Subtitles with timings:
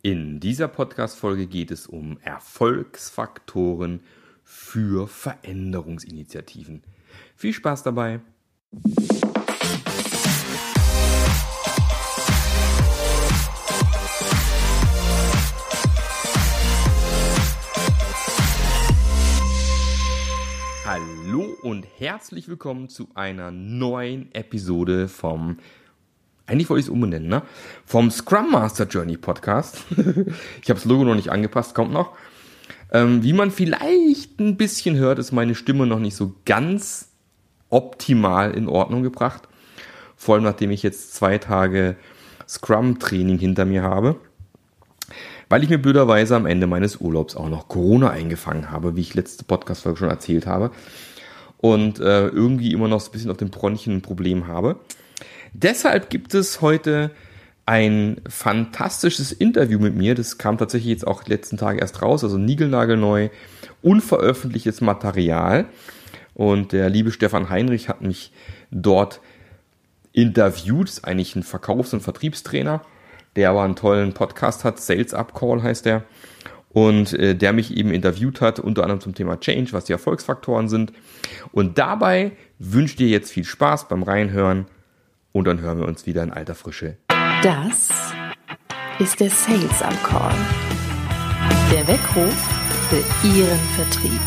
[0.00, 3.98] In dieser Podcast-Folge geht es um Erfolgsfaktoren
[4.44, 6.84] für Veränderungsinitiativen.
[7.34, 8.20] Viel Spaß dabei!
[20.84, 25.56] Hallo und herzlich willkommen zu einer neuen Episode vom
[26.48, 27.42] eigentlich wollte ich es umbenennen, ne?
[27.84, 29.84] Vom Scrum Master Journey Podcast.
[29.90, 32.12] ich habe das Logo noch nicht angepasst, kommt noch.
[32.90, 37.10] Ähm, wie man vielleicht ein bisschen hört, ist meine Stimme noch nicht so ganz
[37.68, 39.42] optimal in Ordnung gebracht.
[40.16, 41.96] Vor allem nachdem ich jetzt zwei Tage
[42.48, 44.16] Scrum-Training hinter mir habe.
[45.50, 49.14] Weil ich mir blöderweise am Ende meines Urlaubs auch noch Corona eingefangen habe, wie ich
[49.14, 50.70] letzte Podcast-Folge schon erzählt habe.
[51.58, 54.76] Und äh, irgendwie immer noch so ein bisschen auf den Bronchien ein Problem habe.
[55.60, 57.10] Deshalb gibt es heute
[57.66, 60.14] ein fantastisches Interview mit mir.
[60.14, 63.28] Das kam tatsächlich jetzt auch die letzten Tage erst raus, also niegelnagelneu,
[63.82, 65.64] unveröffentlichtes Material.
[66.34, 68.32] Und der liebe Stefan Heinrich hat mich
[68.70, 69.20] dort
[70.12, 70.90] interviewt.
[70.90, 72.82] Ist eigentlich ein Verkaufs- und Vertriebstrainer,
[73.34, 74.78] der aber einen tollen Podcast hat.
[74.78, 76.04] Sales Up Call heißt der.
[76.70, 80.68] Und äh, der mich eben interviewt hat, unter anderem zum Thema Change, was die Erfolgsfaktoren
[80.68, 80.92] sind.
[81.50, 84.66] Und dabei wünsche dir jetzt viel Spaß beim Reinhören
[85.32, 86.96] und dann hören wir uns wieder in alter Frische.
[87.42, 87.90] Das
[88.98, 90.34] ist der Sales am Call.
[91.72, 92.34] Der Weckruf
[92.88, 94.20] für Ihren Vertrieb.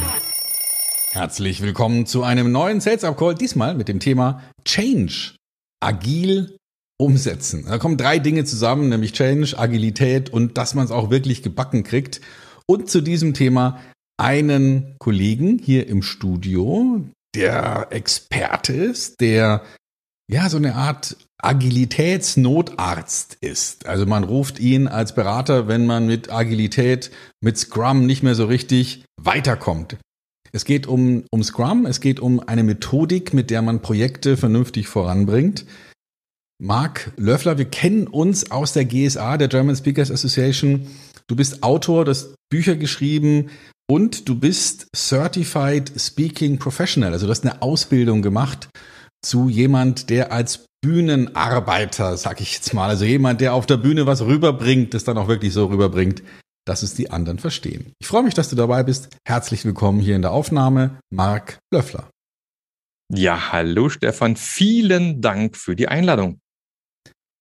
[1.11, 5.35] Herzlich willkommen zu einem neuen Sales Up Call, diesmal mit dem Thema Change.
[5.81, 6.55] Agil
[6.97, 7.65] umsetzen.
[7.67, 11.83] Da kommen drei Dinge zusammen, nämlich Change, Agilität und dass man es auch wirklich gebacken
[11.83, 12.21] kriegt.
[12.67, 13.81] Und zu diesem Thema
[14.17, 17.03] einen Kollegen hier im Studio,
[17.35, 19.63] der Experte ist, der
[20.31, 23.85] ja, so eine Art Agilitätsnotarzt ist.
[23.85, 28.45] Also man ruft ihn als Berater, wenn man mit Agilität, mit Scrum nicht mehr so
[28.45, 29.97] richtig weiterkommt.
[30.53, 34.87] Es geht um, um Scrum, es geht um eine Methodik, mit der man Projekte vernünftig
[34.87, 35.65] voranbringt.
[36.61, 40.87] Marc Löffler, wir kennen uns aus der GSA, der German Speakers Association.
[41.27, 43.49] Du bist Autor, du hast Bücher geschrieben
[43.89, 47.11] und du bist Certified Speaking Professional.
[47.13, 48.69] Also du hast eine Ausbildung gemacht
[49.21, 54.07] zu jemand, der als Bühnenarbeiter, sag ich jetzt mal, also jemand, der auf der Bühne
[54.07, 56.23] was rüberbringt, das dann auch wirklich so rüberbringt,
[56.65, 57.93] dass es die anderen verstehen.
[57.99, 59.09] Ich freue mich, dass du dabei bist.
[59.27, 62.09] Herzlich willkommen hier in der Aufnahme, Marc Löffler.
[63.13, 66.39] Ja, hallo Stefan, vielen Dank für die Einladung.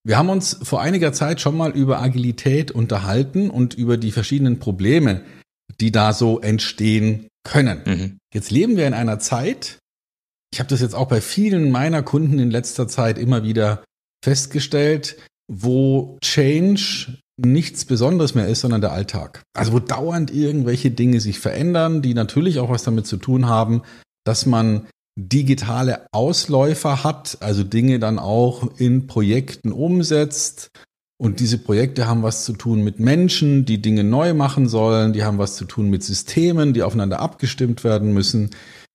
[0.04, 4.58] Wir haben uns vor einiger Zeit schon mal über Agilität unterhalten und über die verschiedenen
[4.58, 5.22] Probleme,
[5.80, 7.82] die da so entstehen können.
[7.84, 8.18] Mhm.
[8.34, 9.78] Jetzt leben wir in einer Zeit,
[10.52, 13.84] ich habe das jetzt auch bei vielen meiner Kunden in letzter Zeit immer wieder
[14.24, 15.16] festgestellt,
[15.48, 19.42] wo Change nichts Besonderes mehr ist, sondern der Alltag.
[19.54, 23.82] Also wo dauernd irgendwelche Dinge sich verändern, die natürlich auch was damit zu tun haben,
[24.24, 24.86] dass man
[25.18, 30.70] digitale Ausläufer hat, also Dinge dann auch in Projekten umsetzt.
[31.18, 35.22] Und diese Projekte haben was zu tun mit Menschen, die Dinge neu machen sollen, die
[35.22, 38.50] haben was zu tun mit Systemen, die aufeinander abgestimmt werden müssen.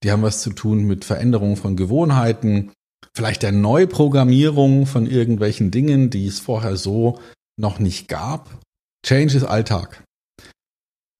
[0.05, 2.71] Die haben was zu tun mit Veränderungen von Gewohnheiten,
[3.16, 7.19] vielleicht der Neuprogrammierung von irgendwelchen Dingen, die es vorher so
[7.59, 8.61] noch nicht gab.
[9.03, 10.03] Change ist Alltag.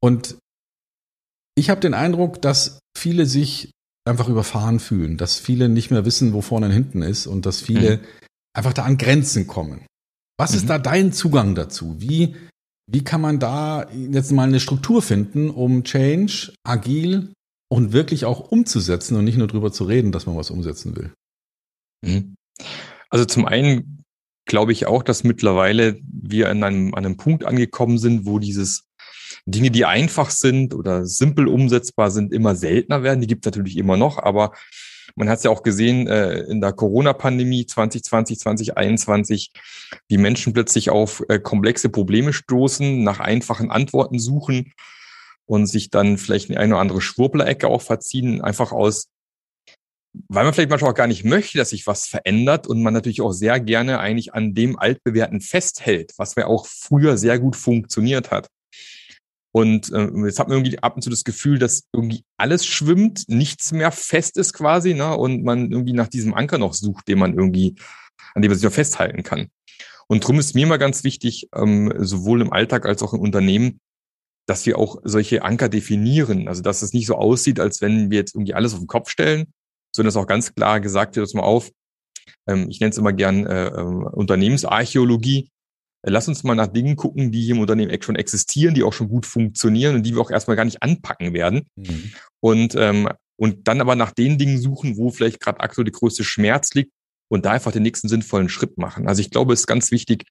[0.04, 0.38] Und
[1.56, 3.72] ich habe den Eindruck, dass viele sich
[4.08, 7.62] einfach überfahren fühlen, dass viele nicht mehr wissen, wo vorne und hinten ist und dass
[7.62, 8.02] viele mhm.
[8.56, 9.84] einfach da an Grenzen kommen.
[10.38, 10.58] Was mhm.
[10.58, 11.96] ist da dein Zugang dazu?
[11.98, 12.36] Wie,
[12.86, 17.34] wie kann man da jetzt mal eine Struktur finden, um Change agil
[17.68, 21.14] und wirklich auch umzusetzen und nicht nur drüber zu reden, dass man was umsetzen will.
[22.02, 22.36] Mhm.
[23.10, 24.04] Also zum einen
[24.46, 28.86] glaube ich auch, dass mittlerweile wir an einem, an einem Punkt angekommen sind, wo dieses
[29.46, 33.22] Dinge, die einfach sind oder simpel umsetzbar sind, immer seltener werden.
[33.22, 34.54] Die gibt es natürlich immer noch, aber
[35.16, 39.52] man hat es ja auch gesehen äh, in der Corona-Pandemie 2020, 2021,
[40.08, 44.74] wie Menschen plötzlich auf äh, komplexe Probleme stoßen, nach einfachen Antworten suchen
[45.46, 49.08] und sich dann vielleicht eine oder andere Schwurblerecke auch verziehen, einfach aus,
[50.30, 53.22] weil man vielleicht manchmal auch gar nicht möchte, dass sich was verändert und man natürlich
[53.22, 58.32] auch sehr gerne eigentlich an dem Altbewährten festhält, was ja auch früher sehr gut funktioniert
[58.32, 58.48] hat.
[59.56, 63.30] Und äh, jetzt hat man irgendwie ab und zu das Gefühl, dass irgendwie alles schwimmt,
[63.30, 65.16] nichts mehr fest ist quasi, ne?
[65.16, 67.76] Und man irgendwie nach diesem Anker noch sucht, den man irgendwie,
[68.34, 69.48] an dem man sich noch festhalten kann.
[70.08, 73.80] Und darum ist mir mal ganz wichtig, ähm, sowohl im Alltag als auch im Unternehmen,
[74.48, 76.48] dass wir auch solche Anker definieren.
[76.48, 79.10] Also dass es nicht so aussieht, als wenn wir jetzt irgendwie alles auf den Kopf
[79.10, 79.54] stellen,
[79.96, 81.72] sondern dass auch ganz klar gesagt wird, jetzt mal auf,
[82.48, 85.50] ähm, ich nenne es immer gern äh, äh, Unternehmensarchäologie,
[86.04, 88.94] äh, lass uns mal nach Dingen gucken, die hier im Unternehmen schon existieren, die auch
[88.94, 91.68] schon gut funktionieren und die wir auch erstmal gar nicht anpacken werden.
[91.76, 92.14] Mhm.
[92.40, 96.24] Und, ähm, und dann aber nach den Dingen suchen, wo vielleicht gerade aktuell der größte
[96.24, 96.92] Schmerz liegt
[97.30, 99.08] und da einfach den nächsten sinnvollen Schritt machen.
[99.08, 100.26] Also ich glaube, es ist ganz wichtig,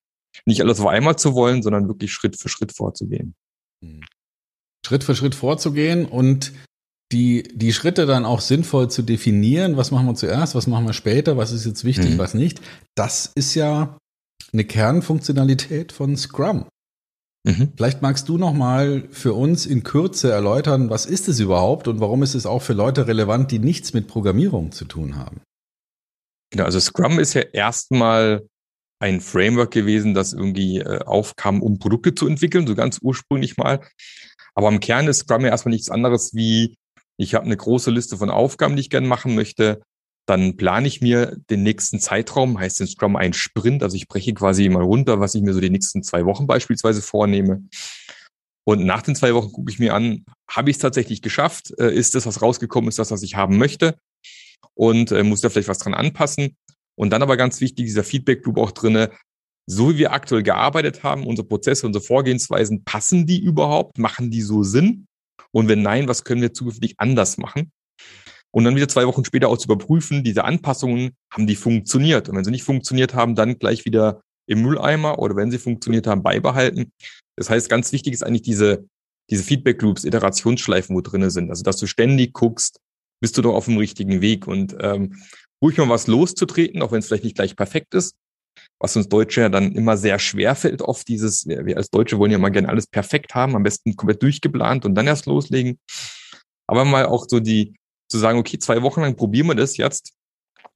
[0.47, 3.35] nicht alles auf einmal zu wollen, sondern wirklich Schritt für Schritt vorzugehen.
[3.85, 4.05] Mhm.
[4.87, 6.53] Schritt für Schritt vorzugehen und
[7.13, 10.93] die, die Schritte dann auch sinnvoll zu definieren, was machen wir zuerst, was machen wir
[10.93, 12.19] später, was ist jetzt wichtig, mhm.
[12.19, 12.61] was nicht,
[12.95, 13.99] das ist ja
[14.53, 16.67] eine Kernfunktionalität von Scrum.
[17.47, 17.73] Mhm.
[17.77, 22.01] Vielleicht magst du noch mal für uns in Kürze erläutern, was ist es überhaupt und
[22.01, 25.43] warum ist es auch für Leute relevant, die nichts mit Programmierung zu tun haben?
[26.51, 28.47] Genau, also Scrum ist ja erstmal
[29.05, 33.81] ein Framework gewesen, das irgendwie äh, aufkam, um Produkte zu entwickeln, so ganz ursprünglich mal.
[34.55, 36.77] Aber im Kern ist Scrum ja erstmal nichts anderes wie,
[37.19, 39.83] ich habe eine große Liste von Aufgaben, die ich gerne machen möchte.
[40.27, 43.83] Dann plane ich mir den nächsten Zeitraum, heißt in Scrum ein Sprint.
[43.83, 47.03] Also ich breche quasi mal runter, was ich mir so die nächsten zwei Wochen beispielsweise
[47.03, 47.69] vornehme.
[48.67, 51.79] Und nach den zwei Wochen gucke ich mir an, habe ich es tatsächlich geschafft?
[51.79, 53.99] Äh, ist das, was rausgekommen ist, das, was ich haben möchte?
[54.73, 56.57] Und äh, muss da vielleicht was dran anpassen?
[56.97, 59.11] Und dann aber ganz wichtig, dieser Feedback-Loop auch drinne,
[59.67, 63.99] so wie wir aktuell gearbeitet haben, unsere Prozesse, unsere Vorgehensweisen, passen die überhaupt?
[63.99, 65.07] Machen die so Sinn?
[65.53, 67.73] Und wenn nein, was können wir zukünftig anders machen?
[68.51, 72.29] Und dann wieder zwei Wochen später auch zu überprüfen, diese Anpassungen, haben die funktioniert?
[72.29, 76.07] Und wenn sie nicht funktioniert haben, dann gleich wieder im Mülleimer oder wenn sie funktioniert
[76.07, 76.93] haben, beibehalten.
[77.37, 78.87] Das heißt, ganz wichtig ist eigentlich diese,
[79.31, 81.51] diese Feedback Loops, Iterationsschleifen, wo drinne sind.
[81.51, 82.79] Also, dass du ständig guckst,
[83.21, 85.17] bist du doch auf dem richtigen Weg und ähm,
[85.65, 88.15] ruhig mal was loszutreten, auch wenn es vielleicht nicht gleich perfekt ist,
[88.79, 92.31] was uns Deutsche ja dann immer sehr schwer fällt, oft dieses, wir als Deutsche wollen
[92.31, 95.79] ja mal gerne alles perfekt haben, am besten komplett durchgeplant und dann erst loslegen.
[96.67, 97.75] Aber mal auch so die,
[98.11, 100.13] zu sagen, okay, zwei Wochen lang probieren wir das jetzt.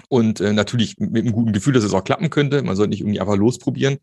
[0.09, 2.63] Und äh, natürlich mit einem guten Gefühl, dass es auch klappen könnte.
[2.63, 3.99] Man sollte nicht irgendwie einfach losprobieren.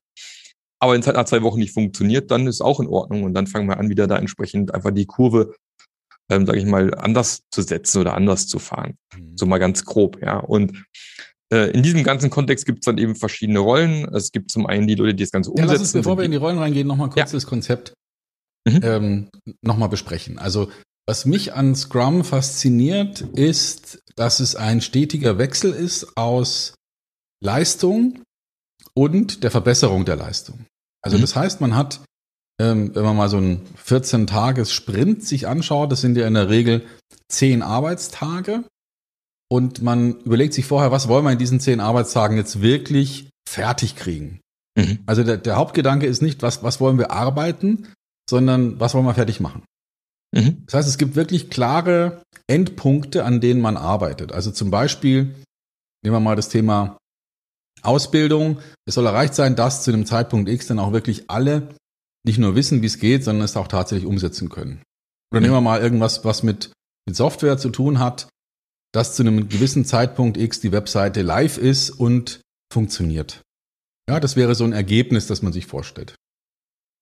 [0.80, 3.24] Aber wenn es halt nach zwei Wochen nicht funktioniert, dann ist auch in Ordnung.
[3.24, 5.56] Und dann fangen wir an, wieder da entsprechend einfach die Kurve,
[6.32, 8.98] ähm, sage ich mal, anders zu setzen oder anders zu fahren.
[9.16, 9.38] Mhm.
[9.38, 10.38] So mal ganz grob, ja.
[10.40, 10.86] Und
[11.52, 14.14] äh, in diesem ganzen Kontext gibt es dann eben verschiedene Rollen.
[14.14, 15.68] Es gibt zum einen die Leute, die das Ganze umsetzen.
[15.68, 17.38] Ja, lass uns, bevor wir in die Rollen reingehen, nochmal kurz ja.
[17.38, 17.94] das Konzept
[18.68, 18.80] mhm.
[18.84, 19.30] ähm,
[19.62, 20.40] nochmal besprechen.
[20.40, 20.70] Also
[21.08, 26.74] was mich an Scrum fasziniert, ist, dass es ein stetiger Wechsel ist aus
[27.44, 28.24] Leistung
[28.96, 30.66] und der Verbesserung der Leistung.
[31.04, 31.22] Also mhm.
[31.22, 32.02] das heißt, man hat,
[32.60, 36.86] ähm, wenn man mal so einen 14-Tages-Sprint sich anschaut, das sind ja in der Regel
[37.30, 38.64] 10 Arbeitstage
[39.50, 43.96] und man überlegt sich vorher, was wollen wir in diesen zehn Arbeitstagen jetzt wirklich fertig
[43.96, 44.42] kriegen.
[44.78, 45.00] Mhm.
[45.06, 47.94] Also der, der, Hauptgedanke ist nicht, was, was wollen wir arbeiten,
[48.30, 49.64] sondern was wollen wir fertig machen.
[50.34, 50.64] Mhm.
[50.66, 54.32] Das heißt, es gibt wirklich klare Endpunkte, an denen man arbeitet.
[54.32, 55.36] Also zum Beispiel,
[56.04, 56.98] nehmen wir mal das Thema
[57.84, 58.60] Ausbildung.
[58.88, 61.70] Es soll erreicht sein, dass zu einem Zeitpunkt X dann auch wirklich alle
[62.26, 64.82] nicht nur wissen, wie es geht, sondern es auch tatsächlich umsetzen können.
[65.32, 66.72] Oder nehmen wir mal irgendwas, was mit,
[67.06, 68.28] mit Software zu tun hat
[68.96, 72.40] dass zu einem gewissen Zeitpunkt X die Webseite live ist und
[72.72, 73.42] funktioniert.
[74.10, 76.16] Ja, das wäre so ein Ergebnis, das man sich vorstellt.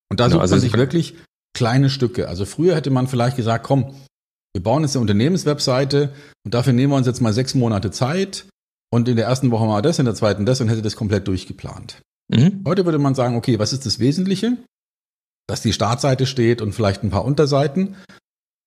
[0.10, 1.16] Und da genau, sucht also man sich wirklich
[1.56, 2.28] kleine Stücke.
[2.28, 3.94] Also früher hätte man vielleicht gesagt, komm,
[4.54, 8.48] wir bauen jetzt eine Unternehmenswebseite und dafür nehmen wir uns jetzt mal sechs Monate Zeit
[8.92, 11.28] und in der ersten Woche mal das, in der zweiten das und hätte das komplett
[11.28, 12.02] durchgeplant.
[12.30, 12.64] Mhm.
[12.66, 14.58] Heute würde man sagen, okay, was ist das Wesentliche?
[15.48, 17.96] Dass die Startseite steht und vielleicht ein paar Unterseiten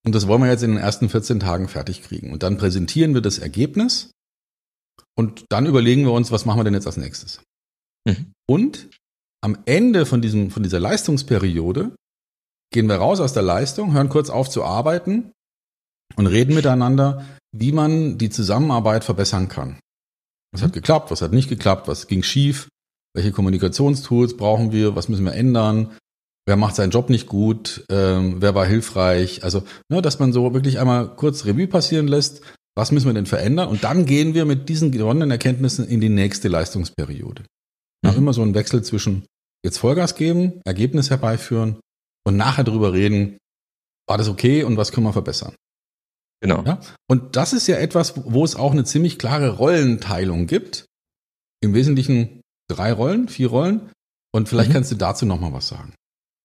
[0.07, 2.33] und das wollen wir jetzt in den ersten 14 Tagen fertig kriegen.
[2.33, 4.13] Und dann präsentieren wir das Ergebnis
[5.19, 7.43] und dann überlegen wir uns, was machen wir denn jetzt als nächstes.
[8.07, 8.33] Mhm.
[8.49, 8.89] Und
[9.43, 11.91] am Ende von, diesem, von dieser Leistungsperiode
[12.73, 15.33] gehen wir raus aus der Leistung, hören kurz auf zu arbeiten
[16.15, 19.81] und reden miteinander, wie man die Zusammenarbeit verbessern kann.
[20.53, 20.75] Was hat mhm.
[20.75, 22.69] geklappt, was hat nicht geklappt, was ging schief,
[23.13, 25.97] welche Kommunikationstools brauchen wir, was müssen wir ändern,
[26.47, 29.45] wer macht seinen Job nicht gut, ähm, wer war hilfreich.
[29.45, 32.43] Also, ne, dass man so wirklich einmal kurz Revue passieren lässt,
[32.77, 33.69] was müssen wir denn verändern?
[33.69, 37.45] Und dann gehen wir mit diesen gewonnenen Erkenntnissen in die nächste Leistungsperiode.
[38.03, 38.11] Mhm.
[38.11, 39.25] Auch immer so ein Wechsel zwischen
[39.65, 41.81] jetzt Vollgas geben, Ergebnis herbeiführen
[42.25, 43.39] und nachher darüber reden,
[44.09, 45.55] war das okay und was können wir verbessern?
[46.41, 46.63] Genau.
[46.65, 46.81] Ja?
[47.09, 50.85] Und das ist ja etwas, wo es auch eine ziemlich klare Rollenteilung gibt.
[51.63, 53.91] Im Wesentlichen drei Rollen, vier Rollen.
[54.33, 54.75] Und vielleicht mhm.
[54.75, 55.95] kannst du dazu nochmal was sagen.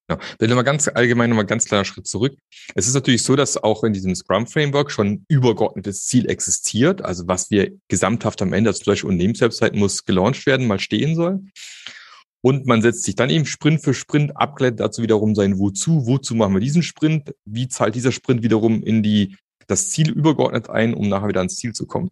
[0.10, 2.36] Ja, dann nochmal ganz allgemein nochmal ganz kleiner Schritt zurück.
[2.76, 7.28] Es ist natürlich so, dass auch in diesem Scrum-Framework schon ein übergeordnetes Ziel existiert, also
[7.28, 11.42] was wir gesamthaft am Ende, also zum Beispiel Unternehmenswebsite muss gelauncht werden, mal stehen soll.
[12.42, 16.36] Und man setzt sich dann eben Sprint für Sprint, abgeleitet dazu wiederum sein Wozu, wozu
[16.36, 20.96] machen wir diesen Sprint, wie zahlt dieser Sprint wiederum in die, das Ziel übergeordnet ein,
[20.96, 22.10] um nachher wieder ans Ziel zu kommen.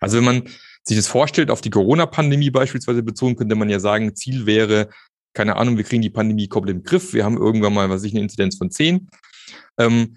[0.00, 0.42] Also wenn man
[0.82, 4.88] sich das vorstellt, auf die Corona-Pandemie beispielsweise bezogen, könnte man ja sagen, Ziel wäre,
[5.38, 8.12] keine Ahnung, wir kriegen die Pandemie komplett im Griff, wir haben irgendwann mal, was ich,
[8.12, 9.08] eine Inzidenz von 10.
[9.78, 10.16] Ähm,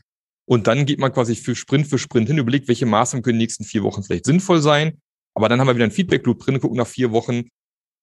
[0.49, 3.37] und dann geht man quasi für Sprint für Sprint hin, überlegt, welche Maßnahmen können in
[3.37, 4.99] den nächsten vier Wochen vielleicht sinnvoll sein.
[5.35, 7.43] Aber dann haben wir wieder ein Feedback-Loop drin, gucken nach vier Wochen,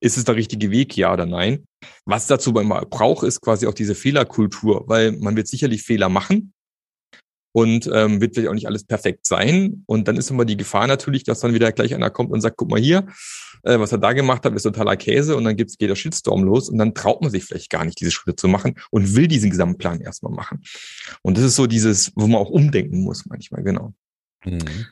[0.00, 1.64] ist es der richtige Weg, ja oder nein?
[2.04, 6.52] Was dazu braucht, ist quasi auch diese Fehlerkultur, weil man wird sicherlich Fehler machen
[7.52, 9.82] und ähm, wird vielleicht auch nicht alles perfekt sein.
[9.86, 12.56] Und dann ist immer die Gefahr natürlich, dass dann wieder gleich einer kommt und sagt,
[12.56, 13.06] guck mal hier,
[13.62, 16.44] äh, was er da gemacht hat, ist totaler Käse und dann gibt's, geht der Shitstorm
[16.44, 19.28] los und dann traut man sich vielleicht gar nicht, diese Schritte zu machen und will
[19.28, 20.62] diesen Gesamtplan erstmal machen.
[21.22, 23.94] Und das ist so dieses, wo man auch umdenken muss manchmal, genau.
[24.44, 24.86] Mhm.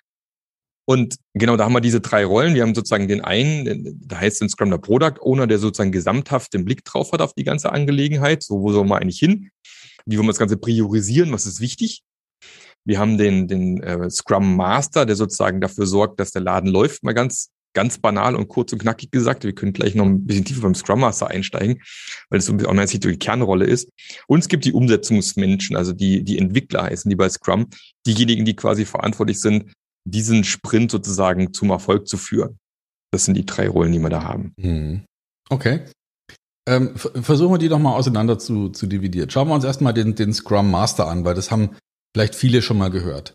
[0.88, 2.54] Und genau, da haben wir diese drei Rollen.
[2.54, 6.54] Wir haben sozusagen den einen, da heißt es Scrum der Product Owner, der sozusagen gesamthaft
[6.54, 8.44] den Blick drauf hat auf die ganze Angelegenheit.
[8.44, 9.50] So, wo soll man eigentlich hin?
[10.06, 11.32] Wie wollen wir das Ganze priorisieren?
[11.32, 12.04] Was ist wichtig?
[12.86, 17.02] Wir haben den, den äh, Scrum Master, der sozusagen dafür sorgt, dass der Laden läuft,
[17.02, 19.44] mal ganz, ganz banal und kurz und knackig gesagt.
[19.44, 21.82] Wir können gleich noch ein bisschen tiefer beim Scrum Master einsteigen,
[22.30, 23.90] weil es so auch meiner Sicht die Kernrolle ist.
[24.28, 27.66] Und es gibt die Umsetzungsmenschen, also die, die Entwickler heißen die bei Scrum,
[28.06, 29.72] diejenigen, die quasi verantwortlich sind,
[30.04, 32.58] diesen Sprint sozusagen zum Erfolg zu führen.
[33.12, 34.52] Das sind die drei Rollen, die wir da haben.
[34.56, 35.02] Mhm.
[35.48, 35.80] Okay.
[36.68, 39.30] Ähm, versuchen wir die doch mal auseinander zu, zu dividieren.
[39.30, 41.70] Schauen wir uns erstmal den, den Scrum Master an, weil das haben
[42.16, 43.34] vielleicht viele schon mal gehört.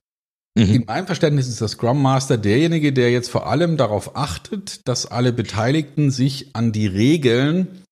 [0.57, 0.73] Mhm.
[0.73, 5.05] In meinem Verständnis ist der Scrum Master derjenige, der jetzt vor allem darauf achtet, dass
[5.05, 7.83] alle Beteiligten sich an die Regeln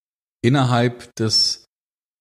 [0.44, 1.66] innerhalb des,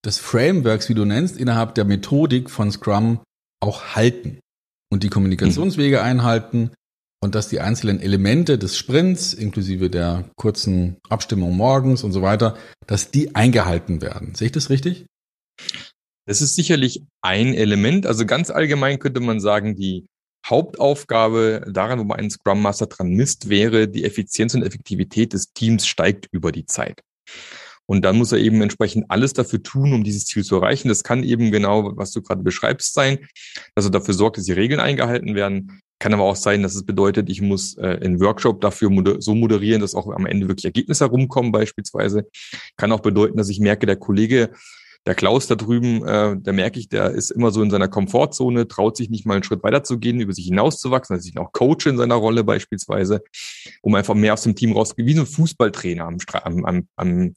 [0.04, 3.20] des Frameworks, wie du nennst, innerhalb der Methodik von Scrum
[3.60, 4.38] auch halten
[4.92, 6.70] und die Kommunikationswege einhalten
[7.22, 12.54] und dass die einzelnen Elemente des Sprints, inklusive der kurzen Abstimmung morgens und so weiter,
[12.86, 14.34] dass die eingehalten werden.
[14.34, 15.06] Sehe ich das richtig?
[16.28, 18.06] Das ist sicherlich ein Element.
[18.06, 20.04] Also ganz allgemein könnte man sagen, die
[20.46, 25.54] Hauptaufgabe daran, wo man einen Scrum Master dran misst, wäre, die Effizienz und Effektivität des
[25.54, 27.00] Teams steigt über die Zeit.
[27.86, 30.88] Und dann muss er eben entsprechend alles dafür tun, um dieses Ziel zu erreichen.
[30.88, 33.26] Das kann eben genau, was du gerade beschreibst, sein,
[33.74, 35.80] dass er dafür sorgt, dass die Regeln eingehalten werden.
[35.98, 39.34] Kann aber auch sein, dass es bedeutet, ich muss äh, einen Workshop dafür moder so
[39.34, 42.28] moderieren, dass auch am Ende wirklich Ergebnisse herumkommen beispielsweise.
[42.76, 44.50] Kann auch bedeuten, dass ich merke, der Kollege
[45.06, 48.68] der Klaus da drüben, äh, der merke ich, der ist immer so in seiner Komfortzone,
[48.68, 51.52] traut sich nicht mal einen Schritt weiter zu gehen, über sich hinauszuwachsen, dass ich auch
[51.52, 53.22] coache in seiner Rolle beispielsweise,
[53.80, 56.18] um einfach mehr aus dem Team rauszugehen, wie so ein Fußballtrainer am,
[56.64, 57.34] am, am,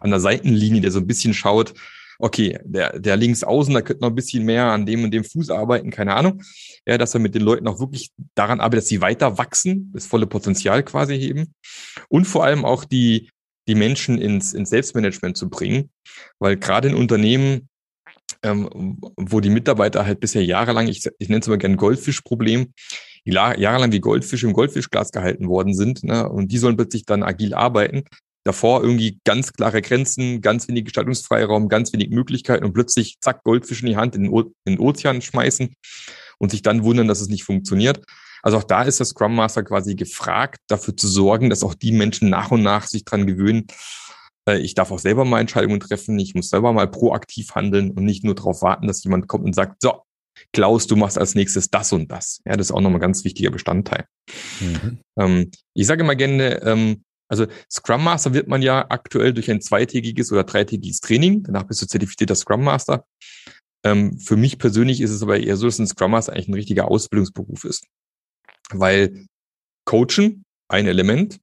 [0.00, 1.74] an der Seitenlinie, der so ein bisschen schaut,
[2.18, 5.24] okay, der, der links außen, da könnte noch ein bisschen mehr an dem und dem
[5.24, 6.42] Fuß arbeiten, keine Ahnung.
[6.86, 10.06] Ja, dass er mit den Leuten auch wirklich daran arbeitet, dass sie weiter wachsen, das
[10.06, 11.54] volle Potenzial quasi heben.
[12.08, 13.30] Und vor allem auch die,
[13.66, 15.90] die Menschen ins, ins Selbstmanagement zu bringen.
[16.38, 17.68] Weil gerade in Unternehmen,
[18.42, 22.72] ähm, wo die Mitarbeiter halt bisher jahrelang, ich, ich nenne es immer gerne Goldfischproblem,
[23.24, 27.54] jahrelang wie Goldfische im Goldfischglas gehalten worden sind, ne, und die sollen plötzlich dann agil
[27.54, 28.04] arbeiten.
[28.46, 33.80] Davor irgendwie ganz klare Grenzen, ganz wenig Gestaltungsfreiraum, ganz wenig Möglichkeiten und plötzlich zack, Goldfisch
[33.80, 35.74] in die Hand, in den, o in den Ozean schmeißen
[36.38, 38.04] und sich dann wundern, dass es nicht funktioniert.
[38.44, 41.92] Also auch da ist der Scrum Master quasi gefragt, dafür zu sorgen, dass auch die
[41.92, 43.66] Menschen nach und nach sich dran gewöhnen.
[44.46, 46.18] Äh, ich darf auch selber mal Entscheidungen treffen.
[46.18, 49.54] Ich muss selber mal proaktiv handeln und nicht nur darauf warten, dass jemand kommt und
[49.54, 50.02] sagt, so,
[50.52, 52.42] Klaus, du machst als nächstes das und das.
[52.44, 54.04] Ja, das ist auch nochmal ein ganz wichtiger Bestandteil.
[54.60, 54.98] Mhm.
[55.18, 59.62] Ähm, ich sage immer gerne, ähm, also Scrum Master wird man ja aktuell durch ein
[59.62, 61.44] zweitägiges oder dreitägiges Training.
[61.44, 63.06] Danach bist du zertifizierter Scrum Master.
[63.86, 66.54] Ähm, für mich persönlich ist es aber eher so, dass ein Scrum Master eigentlich ein
[66.54, 67.86] richtiger Ausbildungsberuf ist.
[68.70, 69.26] Weil
[69.84, 71.38] Coachen, ein Element,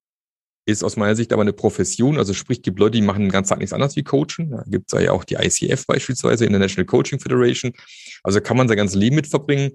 [0.65, 2.17] ist aus meiner Sicht aber eine Profession.
[2.17, 4.51] Also sprich, gibt Leute, die machen den ganzen Tag nichts anderes wie Coachen.
[4.51, 7.73] Da gibt es ja auch die ICF beispielsweise, International Coaching Federation.
[8.23, 9.71] Also kann man sein ganzes Leben mit verbringen.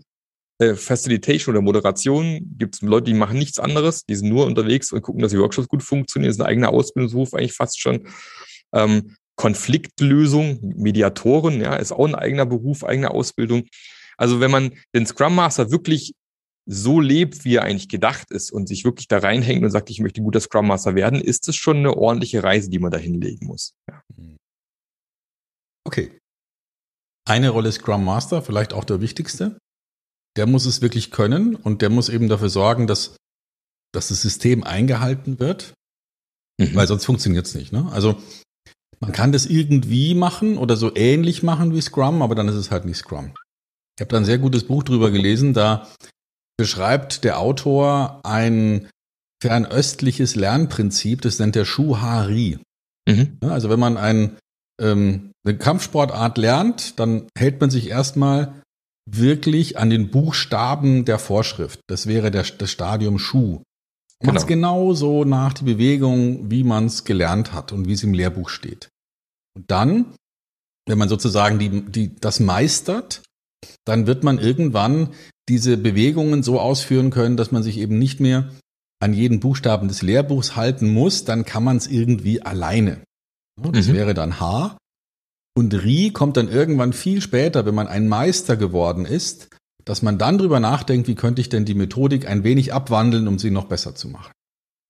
[0.58, 4.04] Äh, Facilitation oder Moderation gibt es Leute, die machen nichts anderes.
[4.06, 6.30] Die sind nur unterwegs und gucken, dass die Workshops gut funktionieren.
[6.30, 8.08] Das ist ein eigener Ausbildungsberuf eigentlich fast schon.
[8.72, 13.64] Ähm, Konfliktlösung, Mediatoren, ja, ist auch ein eigener Beruf, eigene Ausbildung.
[14.16, 16.14] Also wenn man den Scrum Master wirklich
[16.68, 20.00] so lebt, wie er eigentlich gedacht ist und sich wirklich da reinhängt und sagt, ich
[20.00, 23.46] möchte guter Scrum Master werden, ist es schon eine ordentliche Reise, die man da hinlegen
[23.46, 23.74] muss.
[23.88, 24.02] Ja.
[25.86, 26.18] Okay.
[27.24, 29.58] Eine Rolle Scrum Master, vielleicht auch der wichtigste.
[30.36, 33.16] Der muss es wirklich können und der muss eben dafür sorgen, dass,
[33.94, 35.72] dass das System eingehalten wird,
[36.60, 36.74] mhm.
[36.74, 37.72] weil sonst funktioniert es nicht.
[37.72, 37.90] Ne?
[37.92, 38.20] Also
[38.98, 42.70] man kann das irgendwie machen oder so ähnlich machen wie Scrum, aber dann ist es
[42.70, 43.34] halt nicht Scrum.
[43.96, 45.88] Ich habe da ein sehr gutes Buch drüber gelesen, da
[46.56, 48.88] beschreibt der Autor ein
[49.42, 52.58] fernöstliches Lernprinzip, das nennt der Shuhari.
[53.08, 53.38] Mhm.
[53.40, 54.36] Also wenn man ein,
[54.80, 58.62] ähm, eine Kampfsportart lernt, dann hält man sich erstmal
[59.08, 61.80] wirklich an den Buchstaben der Vorschrift.
[61.88, 63.62] Das wäre der, das Stadium Schuh.
[64.22, 64.46] Man genau.
[64.46, 68.48] genau so nach die Bewegung, wie man es gelernt hat und wie es im Lehrbuch
[68.48, 68.88] steht.
[69.54, 70.14] Und dann,
[70.88, 73.22] wenn man sozusagen die, die, das meistert,
[73.84, 75.10] dann wird man irgendwann
[75.48, 78.50] diese Bewegungen so ausführen können, dass man sich eben nicht mehr
[79.00, 83.02] an jeden Buchstaben des Lehrbuchs halten muss, dann kann man es irgendwie alleine.
[83.60, 83.94] Das mhm.
[83.94, 84.76] wäre dann H.
[85.56, 89.48] Und Ri kommt dann irgendwann viel später, wenn man ein Meister geworden ist,
[89.84, 93.38] dass man dann drüber nachdenkt, wie könnte ich denn die Methodik ein wenig abwandeln, um
[93.38, 94.32] sie noch besser zu machen.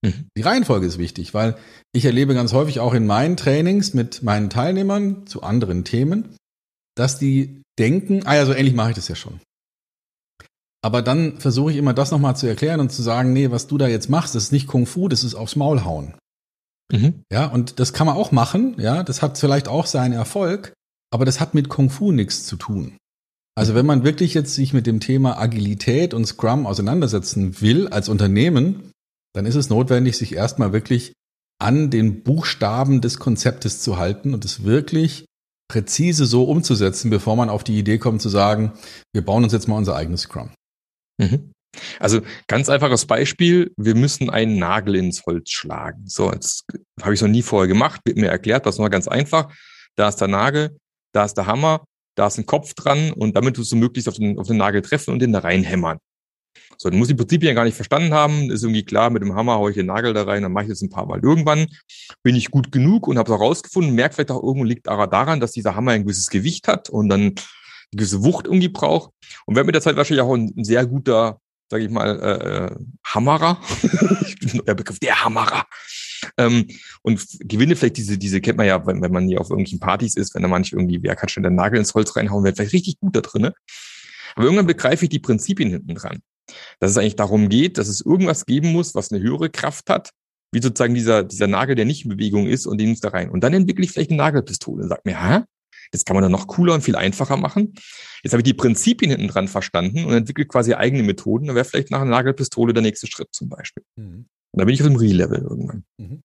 [0.02, 0.26] Mhm.
[0.36, 1.56] Die Reihenfolge ist wichtig, weil
[1.92, 6.36] ich erlebe ganz häufig auch in meinen Trainings mit meinen Teilnehmern zu anderen Themen,
[6.96, 9.40] dass die denken, ah ja, so ähnlich mache ich das ja schon.
[10.82, 13.78] Aber dann versuche ich immer das nochmal zu erklären und zu sagen, nee, was du
[13.78, 16.14] da jetzt machst, das ist nicht Kung Fu, das ist aufs Maul hauen.
[16.92, 17.22] Mhm.
[17.32, 20.72] Ja, und das kann man auch machen, ja, das hat vielleicht auch seinen Erfolg,
[21.10, 22.96] aber das hat mit Kung Fu nichts zu tun.
[23.56, 28.08] Also wenn man wirklich jetzt sich mit dem Thema Agilität und Scrum auseinandersetzen will als
[28.08, 28.92] Unternehmen,
[29.34, 31.14] dann ist es notwendig, sich erstmal wirklich
[31.58, 35.24] an den Buchstaben des Konzeptes zu halten und es wirklich
[35.68, 38.72] präzise so umzusetzen, bevor man auf die Idee kommt zu sagen,
[39.14, 40.50] wir bauen uns jetzt mal unser eigenes Scrum.
[41.18, 41.52] Mhm.
[42.00, 46.04] Also ganz einfaches Beispiel, wir müssen einen Nagel ins Holz schlagen.
[46.06, 46.64] So, jetzt
[47.02, 49.52] habe ich noch nie vorher gemacht, wird mir erklärt, das ist mal ganz einfach.
[49.94, 50.78] Da ist der Nagel,
[51.12, 51.84] da ist der Hammer,
[52.16, 54.82] da ist ein Kopf dran und damit tust du möglichst auf den, auf den Nagel
[54.82, 55.98] treffen und den da reinhämmern.
[56.78, 58.50] So, dann muss ich Prinzipien gar nicht verstanden haben.
[58.50, 60.70] Ist irgendwie klar, mit dem Hammer haue ich den Nagel da rein, dann mache ich
[60.70, 61.20] das ein paar Mal.
[61.22, 61.66] Irgendwann
[62.22, 65.52] bin ich gut genug und habe es herausgefunden, merke vielleicht auch irgendwo liegt daran, dass
[65.52, 67.34] dieser Hammer ein gewisses Gewicht hat und dann
[67.92, 69.12] gewisse Wucht irgendwie braucht.
[69.46, 71.40] Und werde mit der Zeit wahrscheinlich auch ein, ein sehr guter,
[71.70, 73.60] sage ich mal, äh, äh Hammerer.
[74.66, 75.64] der Begriff, der Hammerer.
[76.38, 76.66] Ähm,
[77.02, 80.16] und gewinne vielleicht diese, diese kennt man ja, wenn, wenn man hier auf irgendwelchen Partys
[80.16, 82.72] ist, wenn da manche irgendwie, wer kann schon den Nagel ins Holz reinhauen, wird vielleicht
[82.72, 83.42] richtig gut da drin.
[83.42, 83.54] Ne?
[84.34, 86.20] Aber irgendwann begreife ich die Prinzipien hinten dran.
[86.78, 90.10] Dass es eigentlich darum geht, dass es irgendwas geben muss, was eine höhere Kraft hat,
[90.52, 93.30] wie sozusagen dieser, dieser Nagel, der nicht in Bewegung ist und den muss da rein.
[93.30, 95.40] Und dann entwickle ich vielleicht eine Nagelpistole und sage mir, hä?
[95.92, 97.74] Das kann man dann noch cooler und viel einfacher machen.
[98.22, 101.46] Jetzt habe ich die Prinzipien hinten dran verstanden und entwickle quasi eigene Methoden.
[101.46, 103.84] Dann wäre vielleicht nach einer Nagelpistole der nächste Schritt zum Beispiel.
[103.96, 104.26] Mhm.
[104.52, 105.84] Da bin ich auf dem Re-Level irgendwann.
[105.98, 106.22] Mhm.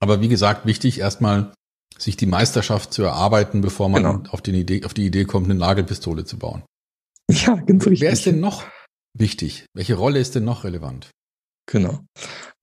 [0.00, 1.52] Aber wie gesagt, wichtig erstmal
[1.98, 4.22] sich die Meisterschaft zu erarbeiten, bevor man genau.
[4.30, 6.62] auf, die Idee, auf die Idee kommt, eine Nagelpistole zu bauen.
[7.30, 8.02] Ja, ganz richtig.
[8.02, 8.64] Wer ist denn noch
[9.14, 9.66] wichtig?
[9.74, 11.10] Welche Rolle ist denn noch relevant?
[11.66, 12.00] Genau.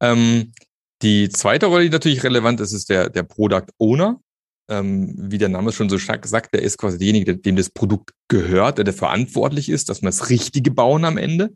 [0.01, 0.53] Ähm,
[1.01, 4.21] die zweite Rolle, die natürlich relevant ist, ist der, der Product Owner.
[4.69, 8.77] Ähm, wie der Name schon so sagt, der ist quasi derjenige, dem das Produkt gehört,
[8.77, 11.51] der, der verantwortlich ist, dass wir das Richtige bauen am Ende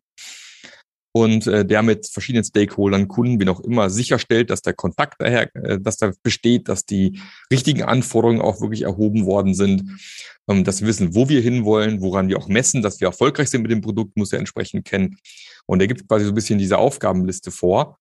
[1.17, 5.53] und äh, der mit verschiedenen Stakeholdern, Kunden, wie auch immer, sicherstellt, dass der Kontakt daher,
[5.55, 7.19] äh, dass da besteht, dass die
[7.51, 9.99] richtigen Anforderungen auch wirklich erhoben worden sind,
[10.47, 13.63] ähm, dass wir wissen, wo wir hinwollen, woran wir auch messen, dass wir erfolgreich sind
[13.63, 15.17] mit dem Produkt, muss er entsprechend kennen.
[15.65, 17.97] Und er gibt quasi so ein bisschen diese Aufgabenliste vor,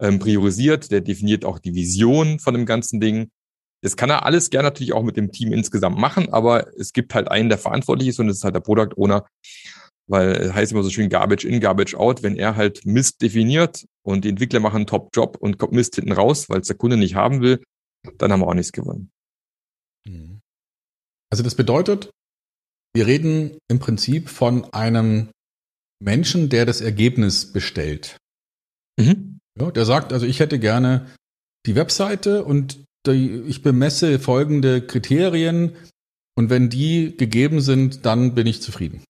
[0.00, 3.30] ähm, priorisiert, der definiert auch die Vision von dem ganzen Ding.
[3.82, 7.14] Das kann er alles gerne natürlich auch mit dem Team insgesamt machen, aber es gibt
[7.14, 9.26] halt einen, der verantwortlich ist und das ist halt der Product Owner
[10.06, 12.22] weil es heißt immer so schön Garbage in, Garbage out.
[12.22, 16.12] Wenn er halt Mist definiert und die Entwickler machen einen Top-Job und kommt Mist hinten
[16.12, 17.62] raus, weil es der Kunde nicht haben will,
[18.18, 19.10] dann haben wir auch nichts gewonnen.
[20.06, 20.40] Mhm.
[21.30, 22.10] Also das bedeutet,
[22.94, 25.30] wir reden im Prinzip von einem
[25.98, 28.18] Menschen, der das Ergebnis bestellt.
[28.98, 29.38] Mhm.
[29.58, 31.10] Ja, der sagt, also ich hätte gerne
[31.64, 35.72] die Webseite und ich bemesse folgende Kriterien
[36.36, 39.02] und wenn die gegeben sind, dann bin ich zufrieden.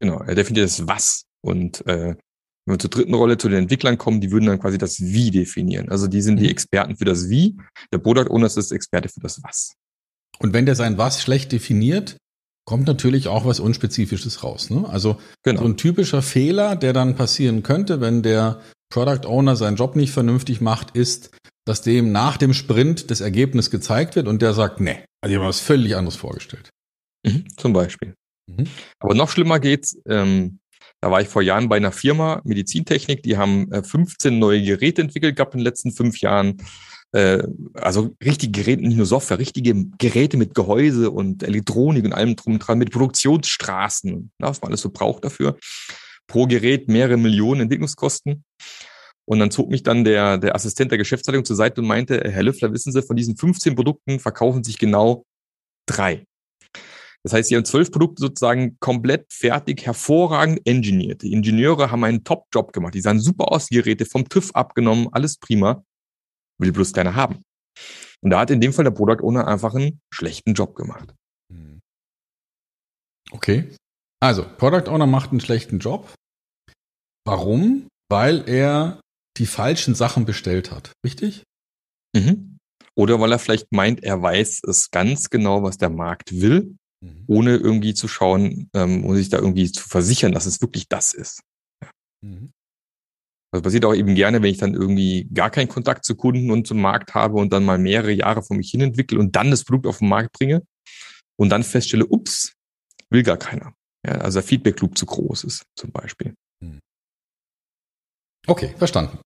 [0.00, 1.24] Genau, er definiert das Was.
[1.40, 2.16] Und äh,
[2.66, 5.30] wenn wir zur dritten Rolle zu den Entwicklern kommen, die würden dann quasi das Wie
[5.30, 5.88] definieren.
[5.90, 6.50] Also die sind die mhm.
[6.50, 7.56] Experten für das Wie.
[7.92, 9.74] Der Product Owner ist das Experte für das Was.
[10.38, 12.16] Und wenn der sein Was schlecht definiert,
[12.66, 14.70] kommt natürlich auch was Unspezifisches raus.
[14.70, 14.86] Ne?
[14.88, 15.62] Also genau.
[15.62, 18.60] so ein typischer Fehler, der dann passieren könnte, wenn der
[18.92, 21.30] Product Owner seinen Job nicht vernünftig macht, ist,
[21.68, 25.34] dass dem nach dem Sprint das Ergebnis gezeigt wird und der sagt, nee, also ich
[25.34, 26.70] habe mir was völlig anderes vorgestellt.
[27.26, 28.14] Mhm, zum Beispiel.
[28.46, 28.64] Mhm.
[29.00, 29.98] Aber noch schlimmer geht's.
[30.08, 30.60] Ähm,
[31.00, 35.02] da war ich vor Jahren bei einer Firma, Medizintechnik, die haben äh, 15 neue Geräte
[35.02, 36.56] entwickelt gehabt in den letzten fünf Jahren.
[37.12, 37.42] Äh,
[37.74, 42.54] also richtige Geräte, nicht nur Software, richtige Geräte mit Gehäuse und Elektronik und allem drum
[42.54, 45.58] und dran, mit Produktionsstraßen, na, was man alles so braucht dafür.
[46.26, 48.44] Pro Gerät mehrere Millionen Entwicklungskosten.
[49.28, 52.42] Und dann zog mich dann der, der Assistent der Geschäftsleitung zur Seite und meinte, Herr
[52.42, 55.26] Löffler, wissen Sie, von diesen 15 Produkten verkaufen sich genau
[55.86, 56.24] drei.
[57.22, 61.20] Das heißt, sie haben zwölf Produkte sozusagen komplett fertig, hervorragend engineert.
[61.20, 62.94] Die Ingenieure haben einen Top-Job gemacht.
[62.94, 65.84] Die sahen super aus, die Geräte vom TÜV abgenommen, alles prima.
[66.58, 67.42] Will bloß keiner haben.
[68.22, 71.14] Und da hat in dem Fall der Product Owner einfach einen schlechten Job gemacht.
[71.52, 71.80] Hm.
[73.30, 73.74] Okay.
[74.20, 76.14] Also, Product Owner macht einen schlechten Job.
[77.26, 77.88] Warum?
[78.10, 79.00] Weil er
[79.38, 80.92] die falschen Sachen bestellt hat.
[81.04, 81.44] Richtig?
[82.14, 82.58] Mhm.
[82.94, 87.24] Oder weil er vielleicht meint, er weiß es ganz genau, was der Markt will, mhm.
[87.26, 91.14] ohne irgendwie zu schauen ähm, und sich da irgendwie zu versichern, dass es wirklich das
[91.14, 91.42] ist.
[92.24, 92.50] Mhm.
[93.52, 96.66] Das passiert auch eben gerne, wenn ich dann irgendwie gar keinen Kontakt zu Kunden und
[96.66, 99.64] zum Markt habe und dann mal mehrere Jahre vor mich hin entwickle und dann das
[99.64, 100.62] Produkt auf den Markt bringe
[101.38, 102.52] und dann feststelle, ups,
[103.10, 103.72] will gar keiner.
[104.04, 106.34] Ja, also der Feedback Loop zu groß ist, zum Beispiel.
[106.62, 106.80] Hm.
[108.46, 109.18] Okay, verstanden.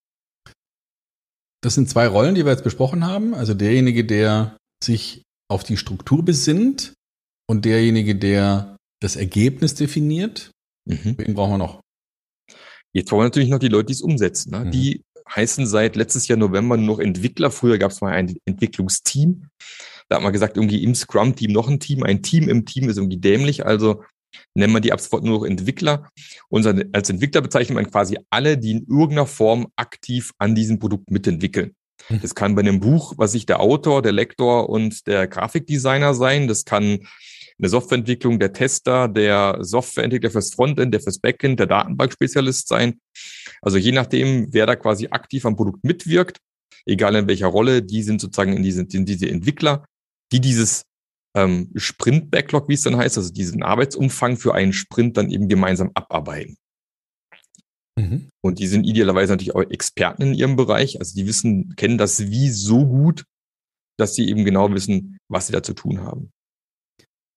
[1.63, 3.35] Das sind zwei Rollen, die wir jetzt besprochen haben.
[3.35, 6.95] Also derjenige, der sich auf die Struktur besinnt
[7.49, 10.51] und derjenige, der das Ergebnis definiert.
[10.89, 11.15] Mhm.
[11.19, 11.81] Wen brauchen wir noch?
[12.93, 14.51] Jetzt brauchen wir natürlich noch die Leute, die es umsetzen.
[14.51, 14.65] Ne?
[14.65, 14.71] Mhm.
[14.73, 15.03] Die
[15.35, 17.51] heißen seit letztes Jahr November nur noch Entwickler.
[17.51, 19.49] Früher gab es mal ein Entwicklungsteam.
[20.09, 22.03] Da hat man gesagt, irgendwie im Scrum-Team noch ein Team.
[22.03, 23.65] Ein Team im Team ist irgendwie dämlich.
[23.65, 24.03] Also
[24.55, 26.11] nennen wir die ab sofort nur noch Entwickler.
[26.49, 31.11] Und als Entwickler bezeichnet man quasi alle, die in irgendeiner Form aktiv an diesem Produkt
[31.11, 31.75] mitentwickeln.
[32.09, 32.21] Mhm.
[32.21, 36.49] Das kann bei einem Buch, was sich der Autor, der Lektor und der Grafikdesigner sein.
[36.49, 37.01] Das kann
[37.59, 43.01] eine Softwareentwicklung, der Tester, der Softwareentwickler fürs Frontend, der fürs Backend, der Datenbankspezialist sein.
[43.61, 46.39] Also je nachdem, wer da quasi aktiv am Produkt mitwirkt,
[46.87, 49.85] egal in welcher Rolle, die sind sozusagen in diese, in diese Entwickler,
[50.33, 50.85] die dieses
[51.37, 55.91] ähm, Sprint-Backlog, wie es dann heißt, also diesen Arbeitsumfang für einen Sprint dann eben gemeinsam
[55.95, 56.57] abarbeiten.
[57.99, 58.29] Mhm.
[58.43, 60.99] Und die sind idealerweise natürlich auch Experten in ihrem Bereich.
[60.99, 63.25] Also die wissen, kennen das wie so gut,
[63.99, 66.31] dass sie eben genau wissen, was sie da zu tun haben.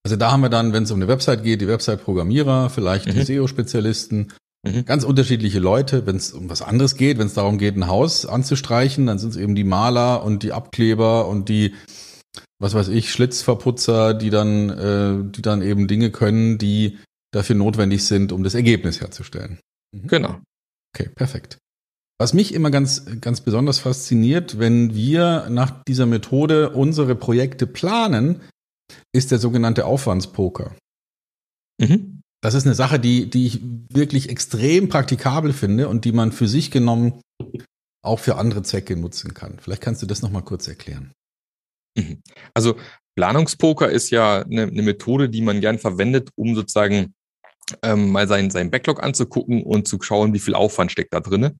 [0.05, 3.13] Also da haben wir dann, wenn es um eine Website geht, die Website-Programmierer, vielleicht mhm.
[3.13, 4.31] die SEO-Spezialisten,
[4.63, 4.85] mhm.
[4.85, 6.05] ganz unterschiedliche Leute.
[6.05, 9.31] Wenn es um was anderes geht, wenn es darum geht, ein Haus anzustreichen, dann sind
[9.31, 11.73] es eben die Maler und die Abkleber und die,
[12.59, 16.99] was weiß ich, Schlitzverputzer, die dann, äh, die dann eben Dinge können, die
[17.33, 19.59] dafür notwendig sind, um das Ergebnis herzustellen.
[19.93, 20.07] Mhm.
[20.07, 20.39] Genau.
[20.95, 21.57] Okay, perfekt.
[22.17, 28.41] Was mich immer ganz, ganz besonders fasziniert, wenn wir nach dieser Methode unsere Projekte planen,
[29.13, 30.75] ist der sogenannte Aufwandspoker.
[31.81, 32.21] Mhm.
[32.41, 36.47] Das ist eine Sache, die, die ich wirklich extrem praktikabel finde und die man für
[36.47, 37.19] sich genommen
[38.03, 39.57] auch für andere Zwecke nutzen kann.
[39.59, 41.11] Vielleicht kannst du das nochmal kurz erklären.
[41.95, 42.21] Mhm.
[42.53, 42.75] Also
[43.15, 47.13] Planungspoker ist ja eine, eine, Methode, die man gern verwendet, um sozusagen
[47.81, 51.57] ähm, mal seinen, seinen Backlog anzugucken und zu schauen, wie viel Aufwand steckt da drin.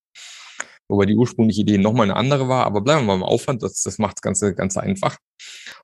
[0.87, 3.81] Wobei die ursprüngliche Idee nochmal eine andere war, aber bleiben wir mal im Aufwand, das,
[3.81, 5.17] das macht das Ganze ganz einfach.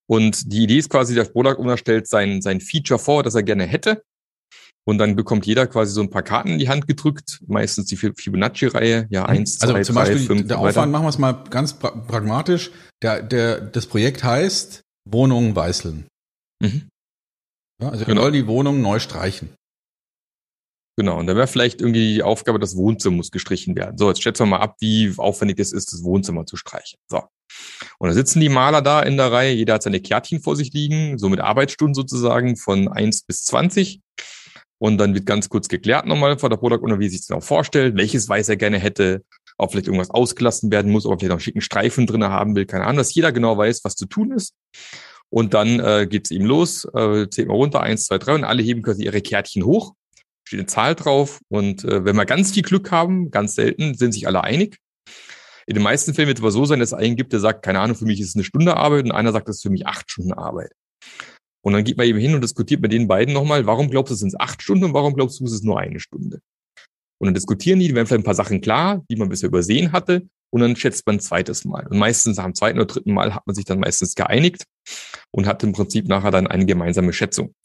[0.06, 3.44] Und die Idee ist quasi, der Product Owner stellt sein, sein Feature vor, das er
[3.44, 4.04] gerne hätte.
[4.84, 7.98] Und dann bekommt jeder quasi so ein paar Karten in die Hand gedrückt, meistens die
[7.98, 9.30] Fibonacci-Reihe, ja, mhm.
[9.30, 10.48] eins, also zwei, zum drei, Beispiel fünf.
[10.48, 10.88] Der Aufwand, weiter.
[10.88, 12.72] machen wir es mal ganz pra pragmatisch.
[13.04, 16.08] Der, der, das Projekt heißt Wohnungen weißeln.
[16.64, 16.90] Mhm.
[17.82, 18.24] Ja, also genau.
[18.24, 19.54] soll die Wohnung neu streichen.
[20.98, 23.98] Genau, und da wäre vielleicht irgendwie die Aufgabe, das Wohnzimmer muss gestrichen werden.
[23.98, 27.00] So, jetzt schätzen wir mal ab, wie aufwendig es ist, das Wohnzimmer zu streichen.
[27.10, 27.24] So.
[27.98, 30.74] Und da sitzen die Maler da in der Reihe, jeder hat seine Kärtchen vor sich
[30.74, 34.02] liegen, so mit Arbeitsstunden sozusagen von eins bis zwanzig.
[34.82, 37.44] Und dann wird ganz kurz geklärt nochmal vor der Product Owner, wie sich das auch
[37.44, 39.24] vorstellt, welches Weiß er gerne hätte,
[39.60, 42.56] ob vielleicht irgendwas ausgelassen werden muss, ob er vielleicht noch einen schicken Streifen drin haben
[42.56, 44.56] will, keine Ahnung, dass jeder genau weiß, was zu tun ist.
[45.30, 48.64] Und dann äh, geht's ihm los, äh, zählt mal runter, eins, zwei, drei, und alle
[48.64, 49.94] heben quasi ihre Kärtchen hoch,
[50.46, 51.42] steht eine Zahl drauf.
[51.48, 54.78] Und äh, wenn wir ganz viel Glück haben, ganz selten, sind sich alle einig.
[55.68, 57.64] In den meisten Fällen wird es aber so sein, dass es einen gibt, der sagt,
[57.64, 59.70] keine Ahnung, für mich ist es eine Stunde Arbeit und einer sagt, das ist für
[59.70, 60.72] mich acht Stunden Arbeit.
[61.64, 64.16] Und dann geht man eben hin und diskutiert mit den beiden nochmal, warum glaubst du,
[64.16, 66.40] sind es acht Stunden und warum glaubst du, es ist nur eine Stunde?
[67.20, 70.24] Und dann diskutieren die, werden vielleicht ein paar Sachen klar, die man bisher übersehen hatte,
[70.52, 71.88] und dann schätzt man ein zweites Mal.
[71.88, 74.66] Und meistens nach dem zweiten oder dritten Mal hat man sich dann meistens geeinigt
[75.32, 77.56] und hat im Prinzip nachher dann eine gemeinsame Schätzung.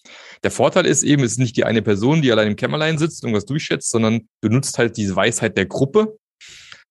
[0.45, 3.23] Der Vorteil ist eben, es ist nicht die eine Person, die allein im Kämmerlein sitzt
[3.23, 6.17] und irgendwas durchschätzt, sondern du nutzt halt diese Weisheit der Gruppe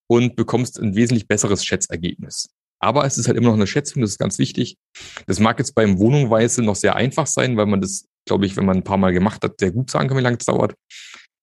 [0.07, 2.49] und bekommst ein wesentlich besseres Schätzergebnis.
[2.79, 4.77] Aber es ist halt immer noch eine Schätzung, das ist ganz wichtig.
[5.27, 8.65] Das mag jetzt beim Wohnungweise noch sehr einfach sein, weil man das, glaube ich, wenn
[8.65, 10.75] man ein paar Mal gemacht hat, sehr gut sagen kann, wie lange es dauert.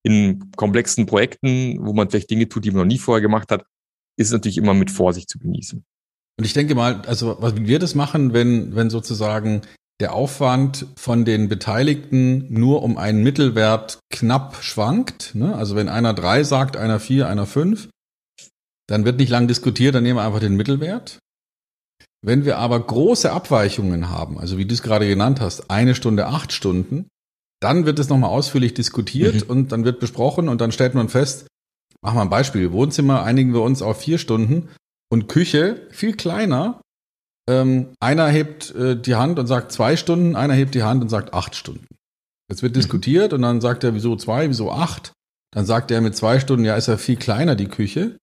[0.04, 3.64] In komplexen Projekten, wo man vielleicht Dinge tut, die man noch nie vorher gemacht hat,
[4.16, 5.84] ist es natürlich immer mit Vorsicht zu genießen.
[6.38, 9.62] Und ich denke mal, also was wir das machen, wenn, wenn sozusagen
[10.00, 15.54] der Aufwand von den Beteiligten nur um einen Mittelwert knapp schwankt, ne?
[15.54, 17.88] also wenn einer drei sagt, einer vier, einer fünf,
[18.88, 21.18] dann wird nicht lang diskutiert, dann nehmen wir einfach den Mittelwert.
[22.24, 26.26] Wenn wir aber große Abweichungen haben, also wie du es gerade genannt hast, eine Stunde,
[26.26, 27.08] acht Stunden,
[27.60, 29.50] dann wird es nochmal ausführlich diskutiert mhm.
[29.50, 31.46] und dann wird besprochen und dann stellt man fest,
[32.00, 34.68] machen wir ein Beispiel, Wohnzimmer einigen wir uns auf vier Stunden
[35.10, 36.80] und Küche viel kleiner.
[37.48, 41.08] Ähm, einer hebt äh, die Hand und sagt zwei Stunden, einer hebt die Hand und
[41.08, 41.86] sagt acht Stunden.
[42.48, 42.80] Jetzt wird mhm.
[42.80, 45.12] diskutiert und dann sagt er, wieso zwei, wieso acht?
[45.52, 48.16] Dann sagt er mit zwei Stunden, ja, ist ja viel kleiner die Küche.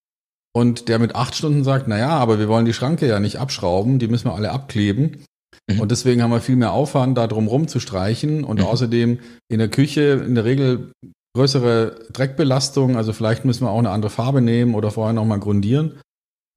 [0.54, 3.38] Und der mit acht Stunden sagt, na ja, aber wir wollen die Schranke ja nicht
[3.38, 5.24] abschrauben, die müssen wir alle abkleben.
[5.70, 5.80] Mhm.
[5.80, 8.66] Und deswegen haben wir viel mehr Aufwand, da drum rumzustreichen und mhm.
[8.66, 10.92] außerdem in der Küche in der Regel
[11.36, 16.00] größere Dreckbelastung, also vielleicht müssen wir auch eine andere Farbe nehmen oder vorher nochmal grundieren.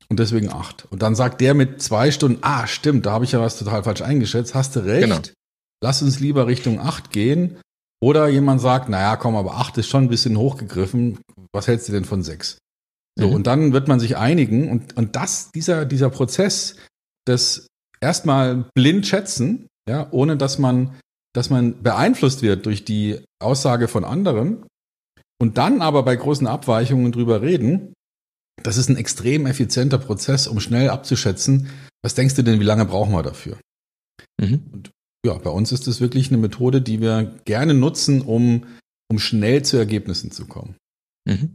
[0.08, 0.86] Und deswegen acht.
[0.90, 3.84] Und dann sagt der mit zwei Stunden, ah, stimmt, da habe ich ja was total
[3.84, 5.04] falsch eingeschätzt, hast du recht.
[5.04, 5.20] Genau.
[5.82, 7.58] Lass uns lieber Richtung acht gehen.
[8.02, 11.18] Oder jemand sagt, naja, komm, aber acht ist schon ein bisschen hochgegriffen.
[11.52, 12.58] Was hältst du denn von sechs?
[13.18, 13.34] So, mhm.
[13.34, 16.76] und dann wird man sich einigen und, und das, dieser, dieser Prozess
[17.28, 17.66] des
[18.00, 20.98] erstmal blind schätzen, ja, ohne dass man,
[21.34, 24.64] dass man beeinflusst wird durch die Aussage von anderen
[25.40, 27.92] und dann aber bei großen Abweichungen drüber reden,
[28.62, 31.68] das ist ein extrem effizienter Prozess, um schnell abzuschätzen,
[32.02, 33.58] was denkst du denn, wie lange brauchen wir dafür?
[34.40, 34.62] Mhm.
[34.72, 34.90] Und
[35.24, 38.66] ja, bei uns ist das wirklich eine Methode, die wir gerne nutzen, um,
[39.10, 40.76] um schnell zu Ergebnissen zu kommen.
[41.26, 41.54] Mhm.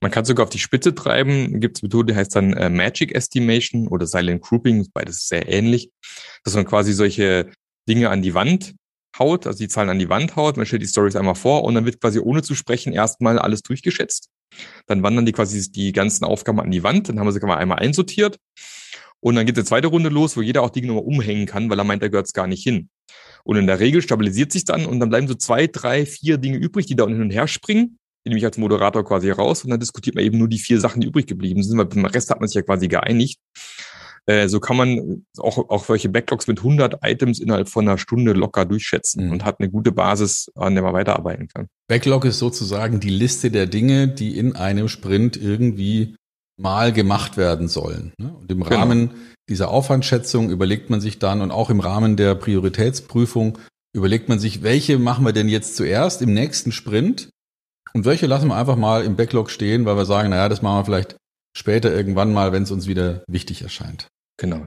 [0.00, 1.60] Man kann sogar auf die Spitze treiben.
[1.60, 5.90] Gibt es Methode, die heißt dann äh, Magic Estimation oder Silent Grouping, beides sehr ähnlich,
[6.44, 7.50] dass man quasi solche
[7.88, 8.74] Dinge an die Wand
[9.18, 11.74] haut, also die Zahlen an die Wand haut, man stellt die Stories einmal vor und
[11.74, 14.28] dann wird quasi ohne zu sprechen erstmal alles durchgeschätzt.
[14.86, 17.78] Dann wandern die quasi die ganzen Aufgaben an die Wand, dann haben wir sie einmal
[17.78, 18.38] einsortiert
[19.20, 21.78] und dann geht eine zweite Runde los, wo jeder auch Dinge nochmal umhängen kann, weil
[21.78, 22.88] er meint, da gehört es gar nicht hin.
[23.44, 26.56] Und in der Regel stabilisiert sich dann und dann bleiben so zwei, drei, vier Dinge
[26.56, 29.70] übrig, die da hin und her springen die nehme ich als Moderator quasi raus und
[29.70, 32.30] dann diskutiert man eben nur die vier Sachen, die übrig geblieben sind, weil beim Rest
[32.30, 33.38] hat man sich ja quasi geeinigt.
[34.26, 38.32] Äh, so kann man auch, auch solche Backlogs mit 100 Items innerhalb von einer Stunde
[38.32, 39.32] locker durchschätzen mhm.
[39.32, 41.66] und hat eine gute Basis, an der man weiterarbeiten kann.
[41.88, 46.16] Backlog ist sozusagen die Liste der Dinge, die in einem Sprint irgendwie
[46.56, 48.12] mal gemacht werden sollen.
[48.18, 48.32] Ne?
[48.32, 48.76] Und im genau.
[48.76, 49.10] Rahmen
[49.48, 53.58] dieser Aufwandschätzung überlegt man sich dann und auch im Rahmen der Prioritätsprüfung
[53.94, 57.28] überlegt man sich, welche machen wir denn jetzt zuerst im nächsten Sprint
[57.94, 60.78] und welche lassen wir einfach mal im Backlog stehen, weil wir sagen, naja, das machen
[60.78, 61.16] wir vielleicht
[61.56, 64.08] später irgendwann mal, wenn es uns wieder wichtig erscheint.
[64.38, 64.66] Genau.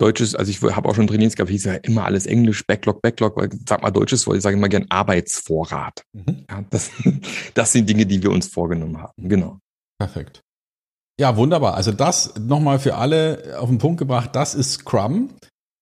[0.00, 3.36] Deutsches, also ich habe auch schon Trainings gehabt, hieß ja immer alles Englisch, Backlog, Backlog,
[3.36, 6.02] weil sag mal Deutsches Wort, ich sage immer gern Arbeitsvorrat.
[6.12, 6.44] Mhm.
[6.48, 6.90] Ja, das,
[7.54, 9.28] das sind Dinge, die wir uns vorgenommen haben.
[9.28, 9.58] Genau.
[9.98, 10.42] Perfekt.
[11.18, 11.74] Ja, wunderbar.
[11.74, 15.30] Also das nochmal für alle auf den Punkt gebracht, das ist Scrum.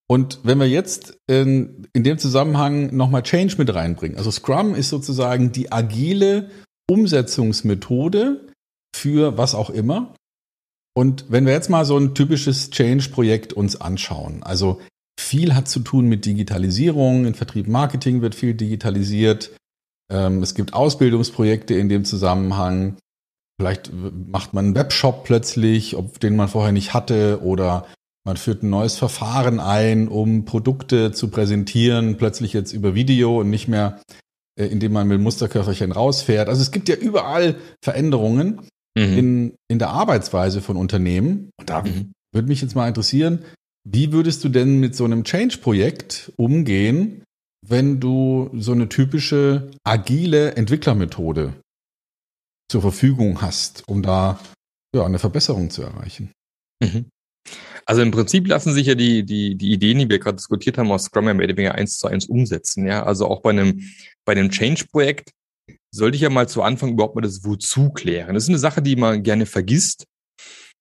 [0.09, 4.89] Und wenn wir jetzt in, in dem Zusammenhang nochmal Change mit reinbringen, also Scrum ist
[4.89, 6.49] sozusagen die agile
[6.91, 8.47] Umsetzungsmethode
[8.95, 10.15] für was auch immer.
[10.97, 14.81] Und wenn wir jetzt mal so ein typisches Change-Projekt uns anschauen, also
[15.21, 19.55] viel hat zu tun mit Digitalisierung, in Vertrieb Marketing wird viel digitalisiert,
[20.11, 22.97] ähm, es gibt Ausbildungsprojekte in dem Zusammenhang,
[23.61, 27.87] vielleicht macht man einen Webshop plötzlich, den man vorher nicht hatte, oder
[28.25, 33.51] man führt ein neues Verfahren ein, um Produkte zu präsentieren, plötzlich jetzt über Video und
[33.51, 34.01] nicht mehr
[34.65, 36.49] indem man mit Musterköfferchen rausfährt.
[36.49, 38.63] Also es gibt ja überall Veränderungen
[38.97, 39.19] mhm.
[39.19, 41.51] in, in der Arbeitsweise von Unternehmen.
[41.59, 42.13] Und da mhm.
[42.33, 43.45] würde mich jetzt mal interessieren,
[43.89, 47.23] wie würdest du denn mit so einem Change-Projekt umgehen,
[47.67, 51.55] wenn du so eine typische agile Entwicklermethode
[52.71, 54.41] zur Verfügung hast, um da
[54.95, 56.33] ja, eine Verbesserung zu erreichen?
[56.83, 57.07] Mhm.
[57.89, 60.91] Also im Prinzip lassen sich ja die, die, die Ideen, die wir gerade diskutiert haben,
[60.91, 62.87] aus Scrum ja mehr oder weniger eins zu eins umsetzen.
[62.87, 63.81] Ja, also auch bei einem,
[64.25, 65.31] bei einem Change-Projekt
[65.93, 68.35] sollte ich ja mal zu Anfang überhaupt mal das Wozu klären.
[68.35, 70.05] Das ist eine Sache, die man gerne vergisst.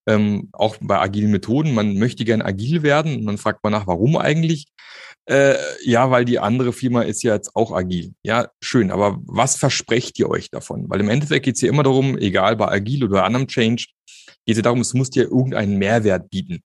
[0.08, 1.74] Ähm, auch bei agilen Methoden.
[1.74, 4.66] Man möchte gerne agil werden und dann fragt man nach, warum eigentlich?
[5.28, 8.14] Äh, ja, weil die andere Firma ist ja jetzt auch agil.
[8.24, 10.88] Ja, schön, aber was versprecht ihr euch davon?
[10.90, 13.88] Weil im Endeffekt geht es ja immer darum, egal bei agil oder anderem Change,
[14.46, 16.62] geht es ja darum, es muss dir irgendeinen Mehrwert bieten.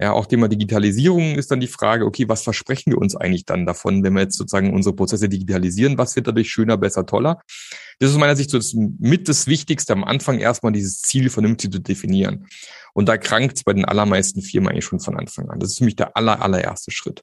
[0.00, 3.64] Ja, auch Thema Digitalisierung ist dann die Frage, okay, was versprechen wir uns eigentlich dann
[3.64, 5.98] davon, wenn wir jetzt sozusagen unsere Prozesse digitalisieren?
[5.98, 7.40] Was wird dadurch schöner, besser, toller?
[8.00, 11.30] Das ist aus meiner Sicht so das, mit das Wichtigste am Anfang erstmal dieses Ziel
[11.30, 12.48] vernünftig zu definieren.
[12.92, 15.60] Und da krankt es bei den allermeisten Firmen eigentlich schon von Anfang an.
[15.60, 17.22] Das ist für mich der aller, allererste Schritt.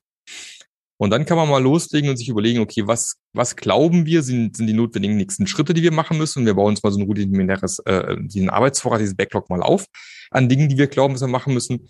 [0.98, 4.56] Und dann kann man mal loslegen und sich überlegen, okay, was, was glauben wir, sind,
[4.56, 6.46] sind die notwendigen nächsten Schritte, die wir machen müssen?
[6.46, 9.88] Wir bauen uns mal so ein rudimentäres, äh, diesen Arbeitsvorrat, dieses Backlog mal auf
[10.30, 11.90] an Dingen, die wir glauben, was wir machen müssen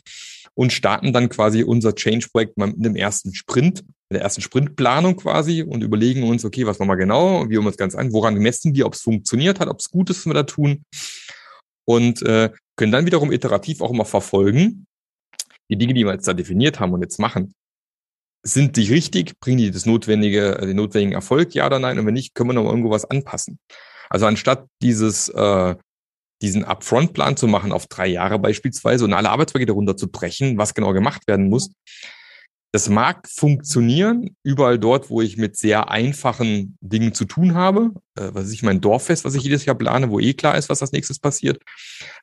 [0.54, 5.16] und starten dann quasi unser Change-Projekt mal mit dem ersten Sprint, mit der ersten Sprintplanung
[5.16, 8.36] quasi und überlegen uns, okay, was machen wir genau, wie wir das Ganze an, woran
[8.36, 10.84] messen wir, ob es funktioniert hat, ob es gut ist, was wir da tun
[11.86, 14.86] und äh, können dann wiederum iterativ auch immer verfolgen,
[15.70, 17.54] die Dinge, die wir jetzt da definiert haben und jetzt machen,
[18.44, 19.40] sind die richtig?
[19.40, 21.54] Bringen die das notwendige, den notwendigen Erfolg?
[21.54, 22.00] Ja oder nein?
[22.00, 23.60] Und wenn nicht, können wir noch irgendwo was anpassen.
[24.10, 25.76] Also anstatt dieses, äh,
[26.42, 31.28] diesen Upfront-Plan zu machen auf drei Jahre beispielsweise und alle Arbeitspakete runterzubrechen, was genau gemacht
[31.28, 31.72] werden muss,
[32.74, 37.92] Das mag funktionieren, überall dort, wo ich mit sehr einfachen Dingen zu tun habe.
[38.16, 40.70] Äh, was ist ich mein Dorffest, was ich jedes Jahr plane, wo eh klar ist,
[40.70, 41.62] was als nächstes passiert.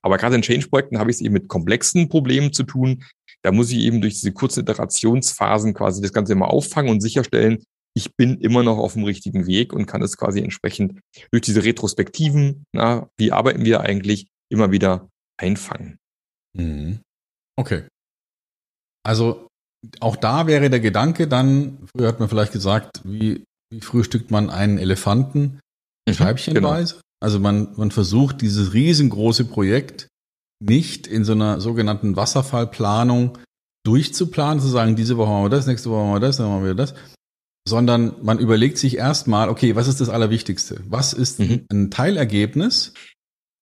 [0.00, 3.04] Aber gerade in Change-Projekten habe ich es eben mit komplexen Problemen zu tun.
[3.42, 7.62] Da muss ich eben durch diese kurzen Iterationsphasen quasi das Ganze immer auffangen und sicherstellen,
[7.98, 11.00] ich bin immer noch auf dem richtigen Weg und kann es quasi entsprechend
[11.32, 15.98] durch diese Retrospektiven, na, wie arbeiten wir eigentlich, immer wieder einfangen.
[16.56, 17.00] Mhm.
[17.58, 17.82] Okay.
[19.04, 19.48] Also
[19.98, 24.48] auch da wäre der Gedanke dann, früher hat man vielleicht gesagt, wie, wie frühstückt man
[24.48, 25.58] einen Elefanten
[26.08, 26.94] mhm, scheibchenweise?
[26.94, 27.02] Genau.
[27.20, 30.06] Also man, man versucht dieses riesengroße Projekt
[30.64, 33.38] nicht in so einer sogenannten Wasserfallplanung
[33.84, 36.64] durchzuplanen, zu sagen, diese Woche machen wir das, nächste Woche machen wir das, dann machen
[36.64, 36.94] wir das,
[37.68, 40.81] sondern man überlegt sich erstmal, okay, was ist das Allerwichtigste?
[40.88, 41.66] Was ist mhm.
[41.70, 42.94] ein Teilergebnis,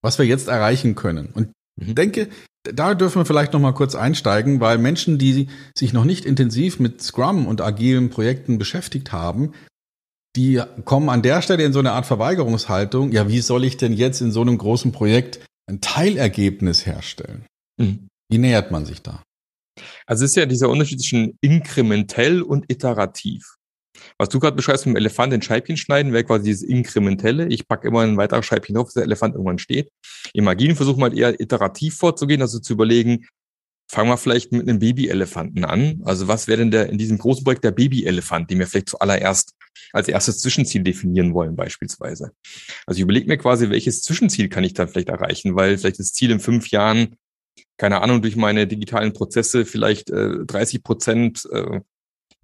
[0.03, 1.29] was wir jetzt erreichen können?
[1.35, 1.95] Und ich mhm.
[1.95, 2.29] denke,
[2.63, 6.81] da dürfen wir vielleicht noch mal kurz einsteigen, weil Menschen, die sich noch nicht intensiv
[6.81, 9.53] mit Scrum und agilen Projekten beschäftigt haben,
[10.37, 13.13] die kommen an der Stelle in so eine Art Verweigerungshaltung.
[13.13, 17.47] Ja, wie soll ich denn jetzt in so einem großen Projekt ein Teilergebnis herstellen?
[17.79, 18.09] Mhm.
[18.29, 19.23] Wie nähert man sich da?
[20.07, 23.57] Also es ist ja dieser Unterschied zwischen inkrementell und iterativ.
[24.19, 27.49] Was du gerade beschreibst, mit dem Elefant in Scheibchen schneiden, wäre quasi dieses Inkrementelle.
[27.49, 29.91] Ich packe immer ein weiteres Scheibchen drauf, dass der Elefant irgendwann steht.
[30.33, 33.27] Im Agilen versuchen wir halt eher iterativ vorzugehen, also zu überlegen,
[33.89, 36.03] fangen wir vielleicht mit einem Babyelefanten an.
[36.05, 39.55] Also was wäre denn der in diesem großen Projekt der Babyelefant, den wir vielleicht zuallererst
[39.93, 42.33] als erstes Zwischenziel definieren wollen beispielsweise.
[42.87, 46.13] Also ich überlege mir quasi, welches Zwischenziel kann ich dann vielleicht erreichen, weil vielleicht das
[46.13, 47.17] Ziel in fünf Jahren,
[47.77, 51.81] keine Ahnung, durch meine digitalen Prozesse vielleicht äh, 30 Prozent äh,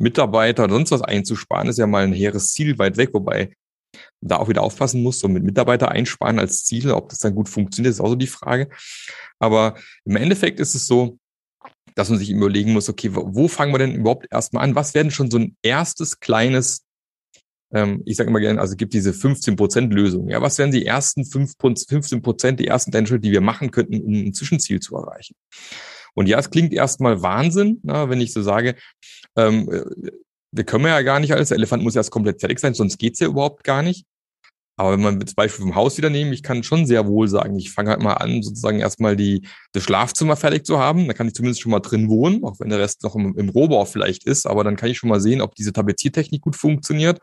[0.03, 3.55] Mitarbeiter oder sonst was einzusparen, ist ja mal ein hehres Ziel weit weg, wobei
[4.21, 7.49] da auch wieder aufpassen muss, so mit Mitarbeiter einsparen als Ziel, ob das dann gut
[7.49, 8.69] funktioniert, ist auch so die Frage.
[9.38, 11.19] Aber im Endeffekt ist es so,
[11.95, 14.75] dass man sich überlegen muss, okay, wo fangen wir denn überhaupt erstmal an?
[14.75, 16.85] Was werden schon so ein erstes kleines,
[17.73, 20.31] ähm, ich sage immer gerne, also gibt diese 15% Lösung.
[20.31, 24.15] Ja, was wären die ersten 5, 15%, die ersten Schritte, die wir machen könnten, um
[24.15, 25.35] ein Zwischenziel zu erreichen?
[26.15, 28.77] Und ja, es klingt erstmal Wahnsinn, na, wenn ich so sage,
[29.37, 30.11] ähm, äh,
[30.53, 33.21] wir können ja gar nicht alles, der Elefant muss erst komplett fertig sein, sonst geht's
[33.21, 34.05] ja überhaupt gar nicht.
[34.77, 37.57] Aber wenn man das Beispiel vom Haus wieder nehmen, ich kann schon sehr wohl sagen,
[37.57, 41.07] ich fange halt mal an, sozusagen erstmal die, das Schlafzimmer fertig zu haben.
[41.07, 43.51] Da kann ich zumindest schon mal drin wohnen, auch wenn der Rest noch im, im
[43.51, 44.47] Rohbau vielleicht ist.
[44.47, 47.21] Aber dann kann ich schon mal sehen, ob diese Tapeziertechnik gut funktioniert,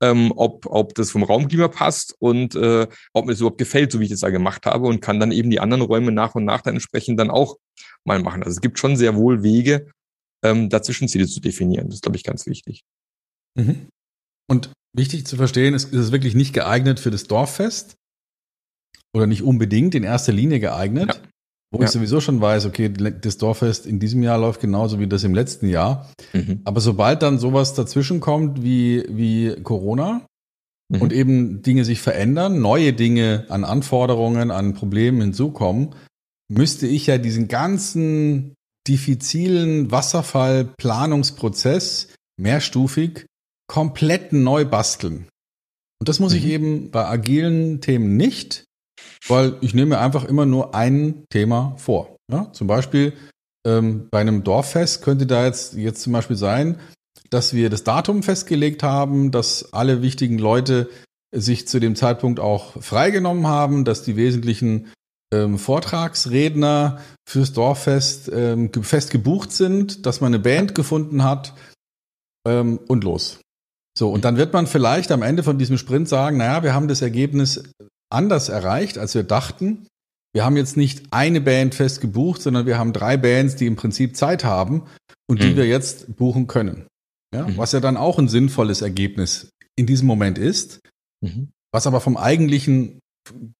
[0.00, 3.98] ähm, ob, ob das vom Raumklima passt und äh, ob mir das überhaupt gefällt, so
[3.98, 6.44] wie ich das da gemacht habe und kann dann eben die anderen Räume nach und
[6.44, 7.56] nach dann entsprechend dann auch
[8.04, 8.44] mal machen.
[8.44, 9.88] Also es gibt schon sehr wohl Wege,
[10.44, 11.86] ähm, dazwischen Ziele zu definieren.
[11.86, 12.82] Das ist, glaube ich, ganz wichtig.
[13.56, 13.88] Mhm.
[14.50, 17.96] Und wichtig zu verstehen, ist, ist es wirklich nicht geeignet für das Dorffest
[19.14, 21.30] oder nicht unbedingt in erster Linie geeignet, ja.
[21.72, 21.84] wo ja.
[21.84, 25.34] ich sowieso schon weiß, okay, das Dorffest in diesem Jahr läuft genauso wie das im
[25.34, 26.10] letzten Jahr.
[26.32, 26.60] Mhm.
[26.64, 30.26] Aber sobald dann sowas dazwischen kommt wie, wie Corona
[30.88, 31.02] mhm.
[31.02, 35.94] und eben Dinge sich verändern, neue Dinge an Anforderungen, an Problemen hinzukommen,
[36.50, 38.54] müsste ich ja diesen ganzen
[38.88, 42.08] diffizilen Wasserfallplanungsprozess
[42.40, 43.26] mehrstufig
[43.68, 45.28] komplett neu basteln.
[46.00, 46.38] Und das muss mhm.
[46.38, 48.64] ich eben bei agilen Themen nicht,
[49.26, 52.16] weil ich nehme einfach immer nur ein Thema vor.
[52.30, 53.14] Ja, zum Beispiel
[53.66, 56.78] ähm, bei einem Dorffest könnte da jetzt, jetzt zum Beispiel sein,
[57.30, 60.88] dass wir das Datum festgelegt haben, dass alle wichtigen Leute
[61.34, 64.88] sich zu dem Zeitpunkt auch freigenommen haben, dass die wesentlichen
[65.32, 71.54] ähm, Vortragsredner fürs Dorffest ähm, fest gebucht sind, dass man eine Band gefunden hat
[72.46, 73.40] ähm, und los.
[73.96, 76.88] So, und dann wird man vielleicht am Ende von diesem Sprint sagen, naja, wir haben
[76.88, 77.64] das Ergebnis
[78.10, 79.86] anders erreicht, als wir dachten.
[80.32, 83.76] Wir haben jetzt nicht eine Band fest gebucht, sondern wir haben drei Bands, die im
[83.76, 84.86] Prinzip Zeit haben
[85.28, 85.56] und die mhm.
[85.56, 86.86] wir jetzt buchen können.
[87.34, 87.56] Ja, mhm.
[87.56, 90.80] Was ja dann auch ein sinnvolles Ergebnis in diesem Moment ist,
[91.20, 91.50] mhm.
[91.72, 93.00] was aber vom eigentlichen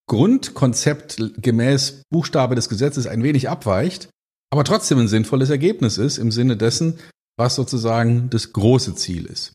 [0.09, 4.09] Grundkonzept gemäß Buchstabe des Gesetzes ein wenig abweicht,
[4.51, 6.99] aber trotzdem ein sinnvolles Ergebnis ist im Sinne dessen,
[7.39, 9.53] was sozusagen das große Ziel ist.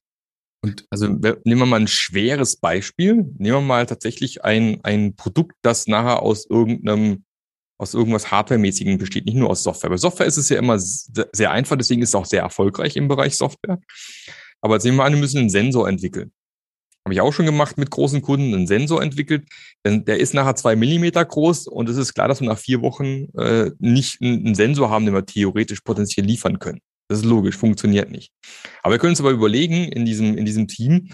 [0.64, 3.16] Und also nehmen wir mal ein schweres Beispiel.
[3.38, 7.26] Nehmen wir mal tatsächlich ein, ein Produkt, das nachher aus irgendeinem,
[7.78, 9.90] aus irgendwas Hardware-mäßigen besteht, nicht nur aus Software.
[9.90, 13.10] Bei Software ist es ja immer sehr einfach, deswegen ist es auch sehr erfolgreich im
[13.10, 13.82] Bereich Software.
[14.62, 16.32] Aber jetzt nehmen wir an, wir müssen einen Sensor entwickeln.
[17.06, 19.48] Habe ich auch schon gemacht mit großen Kunden, einen Sensor entwickelt.
[19.86, 23.28] Der ist nachher zwei Millimeter groß und es ist klar, dass wir nach vier Wochen
[23.38, 26.80] äh, nicht einen Sensor haben, den wir theoretisch potenziell liefern können.
[27.10, 28.32] Das ist logisch, funktioniert nicht.
[28.82, 31.10] Aber wir können uns aber überlegen in diesem, in diesem Team,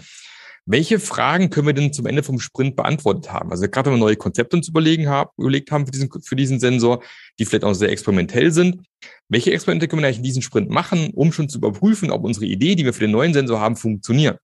[0.66, 3.50] welche Fragen können wir denn zum Ende vom Sprint beantwortet haben?
[3.50, 6.60] Also gerade wenn wir neue Konzepte uns überlegen haben, überlegt haben für diesen, für diesen
[6.60, 7.02] Sensor,
[7.38, 8.82] die vielleicht auch sehr experimentell sind.
[9.28, 12.46] Welche Experimente können wir eigentlich in diesem Sprint machen, um schon zu überprüfen, ob unsere
[12.46, 14.38] Idee, die wir für den neuen Sensor haben, funktioniert?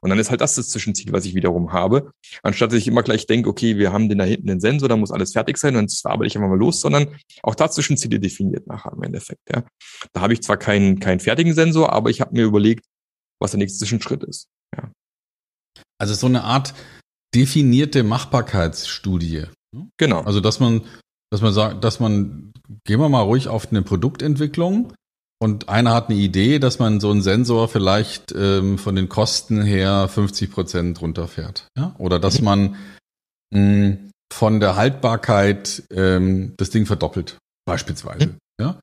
[0.00, 2.12] Und dann ist halt das das Zwischenziel, was ich wiederum habe.
[2.42, 4.96] Anstatt dass ich immer gleich denke, okay, wir haben den da hinten den Sensor, da
[4.96, 8.18] muss alles fertig sein und jetzt arbeite ich einfach mal los, sondern auch da Zwischenziele
[8.18, 9.42] definiert nachher im Endeffekt.
[9.50, 9.64] Ja.
[10.12, 12.86] Da habe ich zwar keinen, keinen fertigen Sensor, aber ich habe mir überlegt,
[13.40, 14.48] was der nächste Zwischenschritt ist.
[14.76, 14.90] Ja.
[15.98, 16.74] Also so eine Art
[17.34, 19.44] definierte Machbarkeitsstudie.
[19.96, 20.20] Genau.
[20.20, 20.82] Also dass man,
[21.30, 22.52] dass man sagt, dass man,
[22.84, 24.92] gehen wir mal ruhig auf eine Produktentwicklung
[25.42, 29.60] und einer hat eine Idee, dass man so einen Sensor vielleicht ähm, von den Kosten
[29.60, 31.66] her 50 Prozent runterfährt.
[31.76, 31.96] Ja?
[31.98, 32.44] Oder dass mhm.
[32.44, 32.76] man
[33.50, 38.26] mh, hm, von der Haltbarkeit ähm, das Ding verdoppelt, beispielsweise.
[38.28, 38.38] Mhm.
[38.60, 38.78] Ja?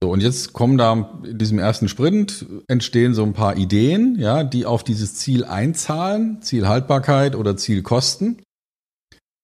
[0.00, 4.44] So, und jetzt kommen da in diesem ersten Sprint entstehen so ein paar Ideen, ja,
[4.44, 8.40] die auf dieses Ziel einzahlen, Zielhaltbarkeit oder Zielkosten.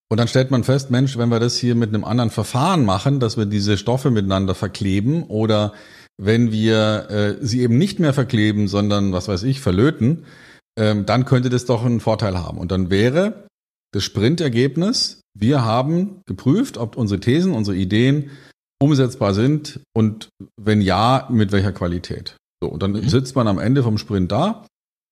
[0.08, 3.18] Und dann stellt man fest, Mensch, wenn wir das hier mit einem anderen Verfahren machen,
[3.18, 5.72] dass wir diese Stoffe miteinander verkleben oder
[6.16, 10.24] wenn wir äh, sie eben nicht mehr verkleben, sondern was weiß ich, verlöten,
[10.78, 12.58] ähm, dann könnte das doch einen Vorteil haben.
[12.58, 13.46] Und dann wäre
[13.92, 18.30] das Sprintergebnis, wir haben geprüft, ob unsere Thesen, unsere Ideen
[18.80, 20.28] umsetzbar sind und
[20.60, 22.36] wenn ja, mit welcher Qualität.
[22.62, 23.08] So, und dann mhm.
[23.08, 24.66] sitzt man am Ende vom Sprint da,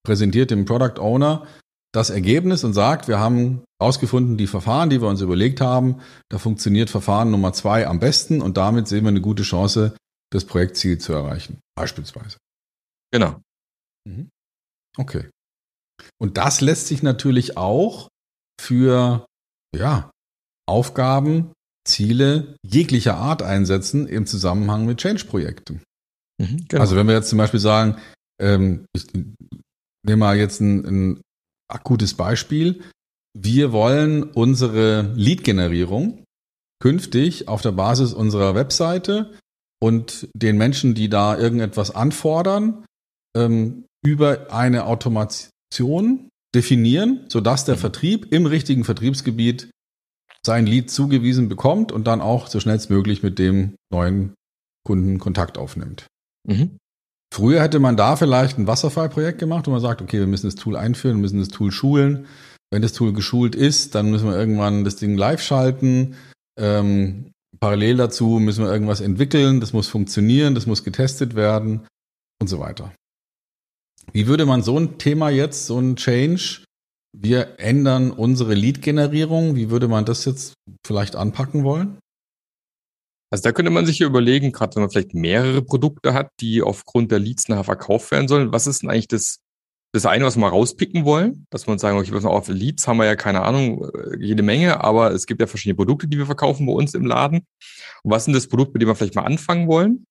[0.05, 1.47] präsentiert dem Product Owner
[1.93, 5.97] das Ergebnis und sagt, wir haben herausgefunden, die Verfahren, die wir uns überlegt haben,
[6.31, 9.95] da funktioniert Verfahren Nummer zwei am besten und damit sehen wir eine gute Chance,
[10.33, 12.39] das Projektziel zu erreichen, beispielsweise.
[13.13, 13.41] Genau.
[14.09, 14.31] Mhm.
[14.97, 15.29] Okay.
[16.21, 18.09] Und das lässt sich natürlich auch
[18.61, 19.27] für
[19.77, 20.11] ja,
[20.69, 21.53] Aufgaben,
[21.87, 25.83] Ziele jeglicher Art einsetzen im Zusammenhang mit Change-Projekten.
[26.41, 26.81] Mhm, genau.
[26.81, 28.01] Also wenn wir jetzt zum Beispiel sagen,
[28.41, 31.21] ähm, ich nehme mal jetzt ein, ein
[31.69, 32.83] akutes Beispiel.
[33.35, 36.25] Wir wollen unsere Lead-Generierung
[36.83, 39.33] künftig auf der Basis unserer Webseite
[39.83, 42.85] und den Menschen, die da irgendetwas anfordern,
[43.37, 47.81] ähm, über eine Automation definieren, sodass der mhm.
[47.81, 49.71] Vertrieb im richtigen Vertriebsgebiet
[50.47, 54.35] sein Lead zugewiesen bekommt und dann auch so schnellstmöglich mit dem neuen
[54.87, 56.07] Kunden Kontakt aufnimmt.
[56.49, 56.77] Mhm.
[57.35, 60.55] Früher hätte man da vielleicht ein Wasserfallprojekt gemacht, wo man sagt, okay, wir müssen das
[60.55, 62.27] Tool einführen, müssen das Tool schulen.
[62.71, 66.15] Wenn das Tool geschult ist, dann müssen wir irgendwann das Ding live schalten.
[66.57, 67.32] Ähm,
[67.63, 71.87] parallel dazu müssen wir irgendwas entwickeln, das muss funktionieren, das muss getestet werden
[72.41, 72.93] und so weiter.
[74.13, 76.65] Wie würde man so ein Thema jetzt, so ein Change
[77.13, 79.55] wir ändern unsere Lead-Generierung.
[79.55, 80.55] Wie würde man das jetzt
[80.87, 81.99] vielleicht anpacken wollen?
[83.31, 86.63] Also da könnte man sich ja überlegen, gerade wenn man vielleicht mehrere Produkte hat, die
[86.63, 89.39] aufgrund der Leads nachher verkauft werden sollen, was ist denn eigentlich das,
[89.93, 91.47] das eine, was wir mal rauspicken wollen?
[91.51, 94.83] Dass man sagen, okay, was auf Leads haben wir ja keine Ahnung, äh, jede Menge,
[94.83, 97.47] aber es gibt ja verschiedene Produkte, die wir verkaufen bei uns im Laden.
[98.03, 100.07] Und was sind das Produkt, mit dem wir vielleicht mal anfangen wollen?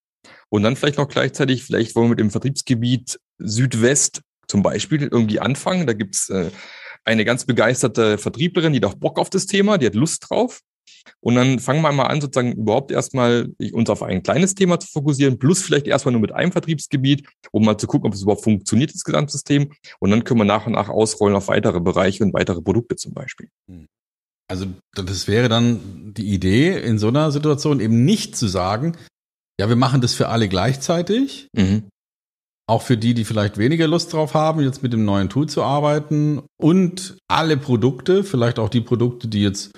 [0.49, 5.39] Und dann vielleicht noch gleichzeitig, vielleicht wollen wir mit dem Vertriebsgebiet Südwest zum Beispiel irgendwie
[5.39, 5.87] anfangen.
[5.87, 6.51] Da gibt's äh,
[7.03, 10.61] eine ganz begeisterte Vertrieblerin, die hat auch Bock auf das Thema, die hat Lust drauf.
[11.19, 14.87] Und dann fangen wir mal an, sozusagen überhaupt erstmal uns auf ein kleines Thema zu
[14.87, 18.43] fokussieren, plus vielleicht erstmal nur mit einem Vertriebsgebiet, um mal zu gucken, ob es überhaupt
[18.43, 19.71] funktioniert, das Gesamtsystem.
[19.99, 23.13] Und dann können wir nach und nach ausrollen auf weitere Bereiche und weitere Produkte zum
[23.13, 23.49] Beispiel.
[23.69, 23.87] Hm.
[24.47, 28.97] Also das wäre dann die Idee, in so einer Situation eben nicht zu sagen,
[29.59, 31.83] ja, wir machen das für alle gleichzeitig, mhm
[32.71, 35.61] auch für die, die vielleicht weniger Lust drauf haben, jetzt mit dem neuen Tool zu
[35.61, 39.71] arbeiten und alle Produkte, vielleicht auch die Produkte, die jetzt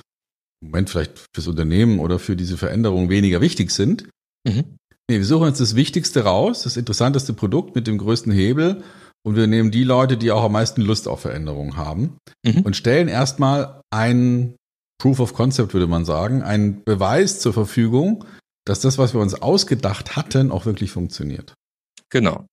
[0.63, 4.09] Moment vielleicht fürs Unternehmen oder für diese Veränderung weniger wichtig sind.
[4.47, 4.77] Mhm.
[5.09, 8.83] Nee, wir suchen uns das Wichtigste raus, das interessanteste Produkt mit dem größten Hebel
[9.25, 12.61] und wir nehmen die Leute, die auch am meisten Lust auf Veränderungen haben mhm.
[12.61, 14.55] und stellen erstmal ein
[15.01, 18.25] Proof of Concept, würde man sagen, einen Beweis zur Verfügung,
[18.65, 21.53] dass das, was wir uns ausgedacht hatten, auch wirklich funktioniert.
[22.09, 22.45] Genau.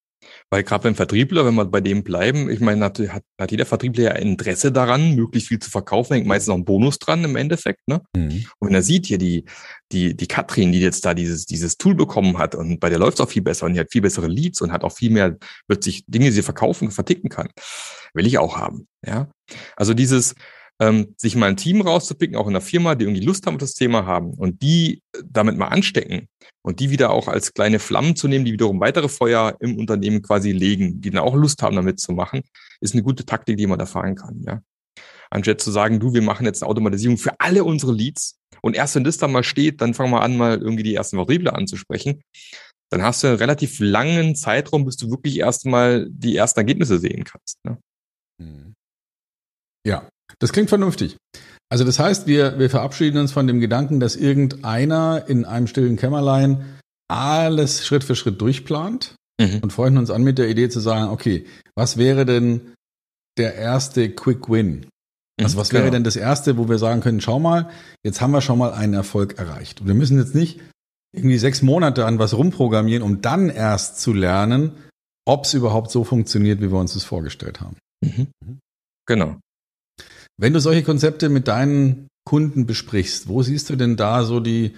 [0.53, 3.67] Weil gerade beim Vertriebler, wenn wir bei dem bleiben, ich meine, hat, hat, hat jeder
[3.67, 7.37] Vertriebler ja Interesse daran, möglichst viel zu verkaufen, hängt meistens noch ein Bonus dran im
[7.37, 7.87] Endeffekt.
[7.87, 8.01] Ne?
[8.17, 8.47] Mhm.
[8.59, 9.45] Und wenn er sieht hier die,
[9.93, 13.19] die, die Katrin, die jetzt da dieses, dieses Tool bekommen hat und bei der läuft
[13.19, 15.37] es auch viel besser und die hat viel bessere Leads und hat auch viel mehr
[15.69, 17.49] plötzlich Dinge, die sie verkaufen, verticken kann,
[18.13, 18.89] will ich auch haben.
[19.07, 19.31] Ja,
[19.77, 20.35] Also dieses,
[20.81, 23.61] ähm, sich mal ein Team rauszupicken, auch in der Firma, die irgendwie Lust haben auf
[23.61, 26.27] das Thema haben und die damit mal anstecken
[26.63, 30.23] und die wieder auch als kleine Flammen zu nehmen, die wiederum weitere Feuer im Unternehmen
[30.23, 32.43] quasi legen, die dann auch Lust haben, damit zu machen,
[32.81, 34.63] ist eine gute Taktik, die man da fahren kann, ja.
[35.33, 38.97] Anstatt zu sagen, du, wir machen jetzt eine Automatisierung für alle unsere Leads und erst
[38.97, 42.23] wenn das dann mal steht, dann fangen wir an, mal irgendwie die ersten Vertriebler anzusprechen.
[42.91, 47.23] Dann hast du einen relativ langen Zeitraum, bis du wirklich erstmal die ersten Ergebnisse sehen
[47.23, 47.65] kannst.
[47.65, 47.79] Ne?
[48.43, 48.75] Hm.
[50.41, 51.17] Das klingt vernünftig.
[51.71, 55.97] Also das heißt, wir, wir verabschieden uns von dem Gedanken, dass irgendeiner in einem stillen
[55.97, 56.65] Kämmerlein
[57.09, 59.61] alles Schritt für Schritt durchplant mhm.
[59.63, 62.73] und freuen uns an mit der Idee zu sagen, okay, was wäre denn
[63.39, 64.87] der erste Quick Win?
[65.41, 65.95] Also was wäre genau.
[65.95, 67.71] denn das erste, wo wir sagen können, schau mal,
[68.05, 69.81] jetzt haben wir schon mal einen Erfolg erreicht.
[69.81, 70.61] Und wir müssen jetzt nicht
[71.15, 74.73] irgendwie sechs Monate an was rumprogrammieren, um dann erst zu lernen,
[75.27, 77.77] ob es überhaupt so funktioniert, wie wir uns das vorgestellt haben.
[78.05, 78.29] Mhm.
[79.07, 79.37] Genau.
[80.41, 84.75] Wenn du solche Konzepte mit deinen Kunden besprichst, wo siehst du denn da so die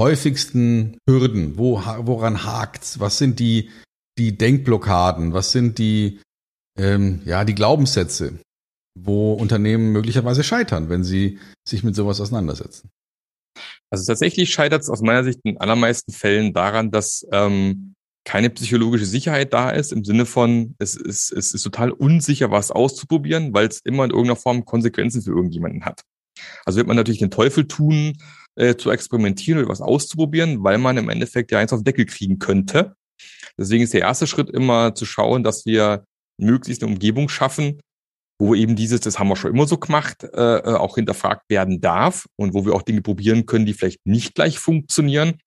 [0.00, 1.56] häufigsten Hürden?
[1.56, 2.98] Wo, woran hakt's?
[2.98, 3.70] Was sind die,
[4.18, 5.32] die Denkblockaden?
[5.32, 6.20] Was sind die,
[6.76, 8.40] ähm, ja, die Glaubenssätze,
[8.98, 12.90] wo Unternehmen möglicherweise scheitern, wenn sie sich mit sowas auseinandersetzen?
[13.90, 17.93] Also tatsächlich scheitert es aus meiner Sicht in allermeisten Fällen daran, dass ähm,
[18.24, 22.70] keine psychologische Sicherheit da ist, im Sinne von, es ist, es ist total unsicher, was
[22.70, 26.02] auszuprobieren, weil es immer in irgendeiner Form Konsequenzen für irgendjemanden hat.
[26.64, 28.14] Also wird man natürlich den Teufel tun,
[28.56, 32.06] äh, zu experimentieren oder was auszuprobieren, weil man im Endeffekt ja eins auf den Deckel
[32.06, 32.96] kriegen könnte.
[33.58, 36.04] Deswegen ist der erste Schritt immer zu schauen, dass wir
[36.40, 37.80] möglichst eine Umgebung schaffen,
[38.40, 41.80] wo eben dieses, das haben wir schon immer so gemacht, äh, äh auch hinterfragt werden
[41.80, 45.38] darf und wo wir auch Dinge probieren können, die vielleicht nicht gleich funktionieren,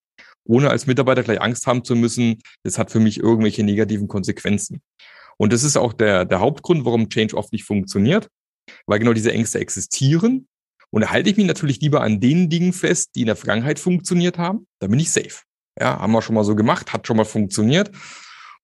[0.48, 4.82] ohne als Mitarbeiter gleich Angst haben zu müssen, das hat für mich irgendwelche negativen Konsequenzen.
[5.38, 8.30] Und das ist auch der, der Hauptgrund, warum Change oft nicht funktioniert,
[8.86, 10.48] weil genau diese Ängste existieren.
[10.90, 13.78] Und da halte ich mich natürlich lieber an den Dingen fest, die in der Vergangenheit
[13.78, 14.68] funktioniert haben.
[14.80, 15.44] Da bin ich safe.
[15.80, 17.92] Ja, haben wir schon mal so gemacht, hat schon mal funktioniert.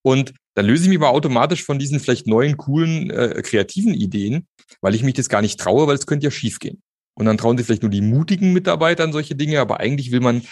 [0.02, 4.46] Und dann löse ich mich aber automatisch von diesen vielleicht neuen, coolen, äh, kreativen Ideen,
[4.80, 6.82] weil ich mich das gar nicht traue, weil es könnte ja schiefgehen.
[7.14, 10.20] Und dann trauen sich vielleicht nur die mutigen Mitarbeiter an solche Dinge, aber eigentlich will
[10.20, 10.42] man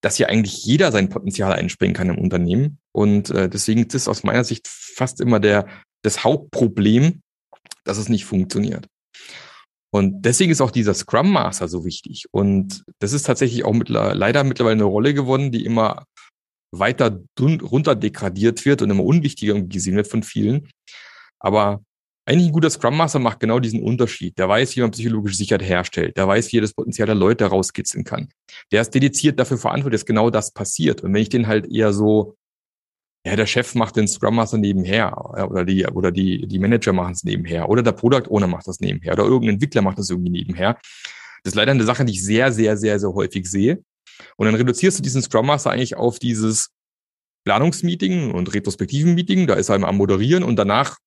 [0.00, 2.78] dass hier eigentlich jeder sein Potenzial einspringen kann im Unternehmen.
[2.92, 5.66] Und äh, deswegen ist es aus meiner Sicht fast immer der,
[6.02, 7.20] das Hauptproblem,
[7.84, 8.86] dass es nicht funktioniert.
[9.92, 12.26] Und deswegen ist auch dieser Scrum Master so wichtig.
[12.30, 16.04] Und das ist tatsächlich auch mittler, leider mittlerweile eine Rolle gewonnen, die immer
[16.72, 20.68] weiter runter degradiert wird und immer unwichtiger gesehen wird von vielen.
[21.40, 21.82] Aber
[22.26, 24.38] eigentlich ein guter Scrum Master macht genau diesen Unterschied.
[24.38, 26.16] Der weiß, wie man psychologische Sicherheit herstellt.
[26.16, 28.28] Der weiß, wie er das Potenzial der Leute rauskitzeln kann.
[28.70, 31.02] Der ist dediziert dafür verantwortlich, dass genau das passiert.
[31.02, 32.36] Und wenn ich den halt eher so,
[33.26, 35.16] ja, der Chef macht den Scrum Master nebenher
[35.50, 38.80] oder die, oder die, die Manager machen es nebenher oder der Product Owner macht das
[38.80, 40.78] nebenher oder irgendein Entwickler macht das irgendwie nebenher.
[41.42, 43.82] Das ist leider eine Sache, die ich sehr, sehr, sehr, sehr häufig sehe.
[44.36, 46.70] Und dann reduzierst du diesen Scrum Master eigentlich auf dieses
[47.44, 49.46] Planungsmeeting und retrospektiven Meeting.
[49.46, 50.98] Da ist er am Moderieren und danach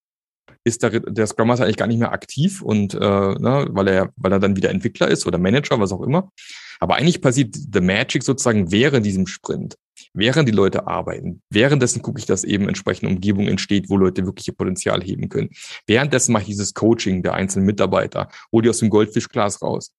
[0.64, 4.14] ist der, der Scrum Master eigentlich gar nicht mehr aktiv und äh, ne, weil er,
[4.16, 6.32] weil er dann wieder Entwickler ist oder Manager, was auch immer.
[6.80, 9.78] Aber eigentlich passiert the Magic sozusagen während diesem Sprint,
[10.14, 11.42] während die Leute arbeiten.
[11.50, 15.50] Währenddessen gucke ich, dass eben entsprechende Umgebung entsteht, wo Leute wirklich ihr Potenzial heben können.
[15.86, 19.94] Währenddessen mache ich dieses Coaching der einzelnen Mitarbeiter, hole die aus dem Goldfischglas raus.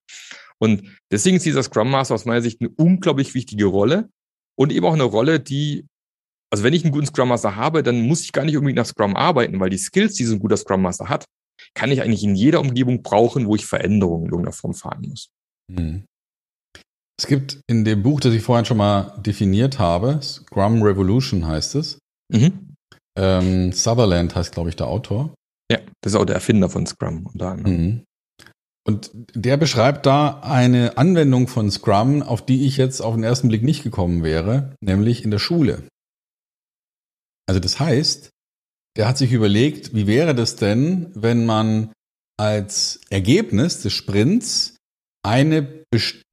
[0.58, 4.08] Und deswegen ist dieser Scrum Master aus meiner Sicht eine unglaublich wichtige Rolle
[4.56, 5.86] und eben auch eine Rolle, die
[6.55, 8.86] also wenn ich einen guten Scrum Master habe, dann muss ich gar nicht unbedingt nach
[8.86, 11.24] Scrum arbeiten, weil die Skills, die so ein guter Scrum Master hat,
[11.74, 15.30] kann ich eigentlich in jeder Umgebung brauchen, wo ich Veränderungen in irgendeiner Form fahren muss.
[15.68, 16.05] Hm.
[17.18, 21.74] Es gibt in dem Buch, das ich vorhin schon mal definiert habe, Scrum Revolution heißt
[21.74, 21.98] es.
[22.32, 22.76] Mhm.
[23.18, 25.34] Ähm, Sutherland heißt, glaube ich, der Autor.
[25.72, 27.26] Ja, das ist auch der Erfinder von Scrum.
[27.26, 28.05] Unter Mhm.
[28.86, 33.48] Und der beschreibt da eine Anwendung von Scrum, auf die ich jetzt auf den ersten
[33.48, 35.82] Blick nicht gekommen wäre, nämlich in der Schule.
[37.47, 38.30] Also das heißt,
[38.97, 41.92] der hat sich überlegt, wie wäre das denn, wenn man
[42.38, 44.76] als Ergebnis des Sprints
[45.24, 45.84] eine,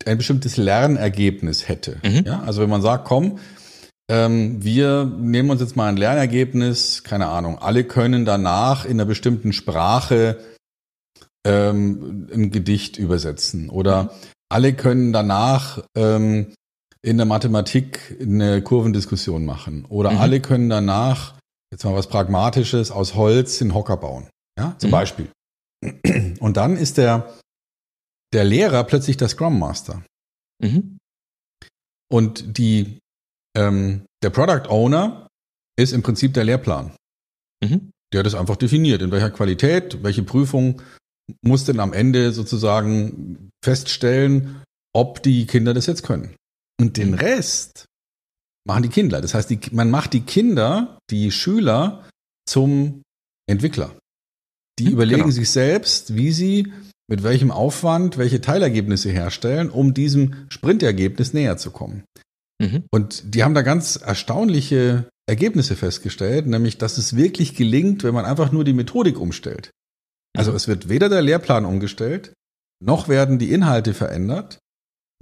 [0.05, 1.99] ein bestimmtes Lernergebnis hätte.
[2.03, 2.23] Mhm.
[2.25, 3.39] Ja, also wenn man sagt, komm,
[4.09, 9.05] ähm, wir nehmen uns jetzt mal ein Lernergebnis, keine Ahnung, alle können danach in einer
[9.05, 10.39] bestimmten Sprache
[11.45, 14.09] ähm, ein Gedicht übersetzen oder mhm.
[14.49, 16.53] alle können danach ähm,
[17.03, 19.85] in der Mathematik eine Kurvendiskussion machen.
[19.85, 20.17] Oder mhm.
[20.17, 21.35] alle können danach,
[21.71, 24.29] jetzt mal was Pragmatisches, aus Holz den Hocker bauen.
[24.57, 24.91] Ja, zum mhm.
[24.91, 25.31] Beispiel.
[26.39, 27.33] Und dann ist der,
[28.33, 30.03] der Lehrer plötzlich der Scrum Master.
[30.61, 30.97] Mhm.
[32.11, 32.99] Und die,
[33.57, 35.27] ähm, der Product Owner
[35.77, 36.91] ist im Prinzip der Lehrplan.
[37.63, 37.91] Mhm.
[38.13, 40.81] Der hat es einfach definiert, in welcher Qualität, welche Prüfung
[41.41, 44.61] muss denn am Ende sozusagen feststellen,
[44.93, 46.35] ob die Kinder das jetzt können.
[46.81, 47.85] Und den Rest
[48.67, 49.21] machen die Kinder.
[49.21, 52.07] Das heißt, die, man macht die Kinder, die Schüler
[52.47, 53.01] zum
[53.47, 53.95] Entwickler.
[54.79, 55.31] Die hm, überlegen genau.
[55.31, 56.73] sich selbst, wie sie
[57.09, 62.03] mit welchem Aufwand welche Teilergebnisse herstellen, um diesem Sprintergebnis näher zu kommen.
[62.61, 62.85] Mhm.
[62.91, 68.25] Und die haben da ganz erstaunliche Ergebnisse festgestellt, nämlich, dass es wirklich gelingt, wenn man
[68.25, 69.71] einfach nur die Methodik umstellt.
[70.37, 70.57] Also mhm.
[70.57, 72.33] es wird weder der Lehrplan umgestellt,
[72.81, 74.59] noch werden die Inhalte verändert.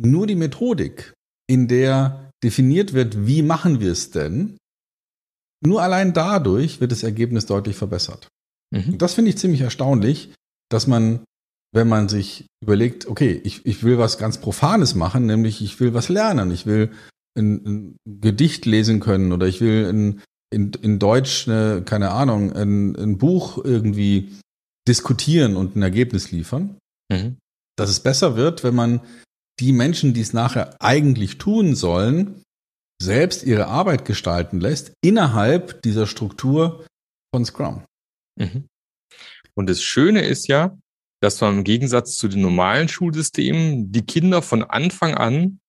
[0.01, 1.13] Nur die Methodik,
[1.49, 4.57] in der definiert wird, wie machen wir es denn,
[5.65, 8.29] nur allein dadurch wird das Ergebnis deutlich verbessert.
[8.73, 8.97] Mhm.
[8.97, 10.33] Das finde ich ziemlich erstaunlich,
[10.69, 11.23] dass man,
[11.73, 15.93] wenn man sich überlegt, okay, ich, ich will was ganz Profanes machen, nämlich ich will
[15.93, 16.91] was lernen, ich will
[17.37, 20.21] ein, ein Gedicht lesen können oder ich will in,
[20.53, 24.35] in, in Deutsch, eine, keine Ahnung, ein, ein Buch irgendwie
[24.87, 26.77] diskutieren und ein Ergebnis liefern.
[27.11, 27.37] Mhm.
[27.75, 29.01] Dass es besser wird, wenn man
[29.59, 32.43] die Menschen, die es nachher eigentlich tun sollen,
[33.01, 36.85] selbst ihre Arbeit gestalten lässt innerhalb dieser Struktur
[37.33, 37.83] von Scrum.
[38.37, 38.67] Mhm.
[39.55, 40.77] Und das Schöne ist ja,
[41.21, 45.59] dass man im Gegensatz zu den normalen Schulsystemen die Kinder von Anfang an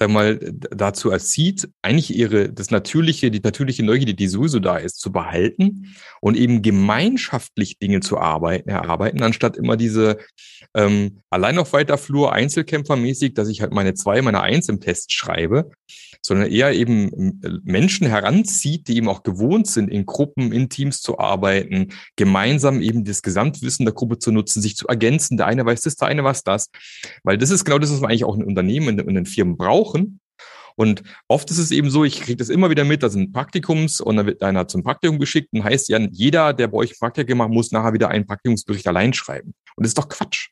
[0.00, 0.40] sag mal,
[0.70, 5.94] dazu erzieht, eigentlich ihre, das natürliche, die natürliche Neugierde, die sowieso da ist, zu behalten
[6.22, 10.16] und eben gemeinschaftlich Dinge zu arbeiten, erarbeiten, anstatt immer diese
[10.74, 15.12] ähm, allein auf weiter Flur Einzelkämpfermäßig, dass ich halt meine zwei, meine eins im Test
[15.12, 15.70] schreibe,
[16.22, 21.00] sondern eher eben äh, Menschen heranzieht, die eben auch gewohnt sind, in Gruppen, in Teams
[21.00, 25.36] zu arbeiten, gemeinsam eben das Gesamtwissen der Gruppe zu nutzen, sich zu ergänzen.
[25.36, 26.70] Der eine weiß das, der eine weiß das.
[27.24, 30.20] Weil das ist genau das, was man eigentlich auch in Unternehmen, in, in Firmen brauchen.
[30.76, 34.00] Und oft ist es eben so, ich kriege das immer wieder mit, da sind Praktikums
[34.00, 37.38] und dann wird einer zum Praktikum geschickt und heißt ja, jeder, der bei euch Praktikum
[37.38, 39.52] macht, muss nachher wieder einen Praktikumsbericht allein schreiben.
[39.76, 40.48] Und das ist doch Quatsch.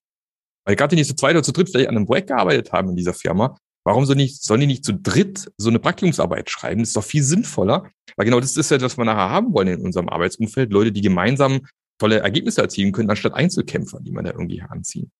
[0.66, 2.90] Weil gerade die nicht zu zweit oder zu dritt vielleicht an einem Projekt gearbeitet haben
[2.90, 3.56] in dieser Firma,
[3.88, 6.80] Warum soll nicht, sollen die nicht zu dritt so eine Praktikumsarbeit schreiben?
[6.80, 9.68] Das ist doch viel sinnvoller, weil genau das ist ja, was wir nachher haben wollen
[9.68, 10.70] in unserem Arbeitsumfeld.
[10.74, 11.60] Leute, die gemeinsam
[11.96, 15.10] tolle Ergebnisse erzielen können, anstatt Einzelkämpfer, die man da irgendwie heranziehen.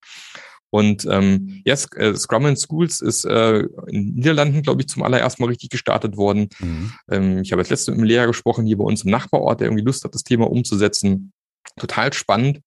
[0.69, 4.89] Und ähm, ja, yes, äh, Scrum in Schools ist äh, in den Niederlanden, glaube ich,
[4.89, 6.51] zum allerersten Mal richtig gestartet worden.
[6.59, 6.93] Mhm.
[7.11, 9.69] Ähm, ich habe jetzt letztens mit einem Lehrer gesprochen, hier bei uns im Nachbarort, der
[9.69, 11.33] irgendwie Lust hat, das Thema umzusetzen.
[11.81, 12.61] Total spannend.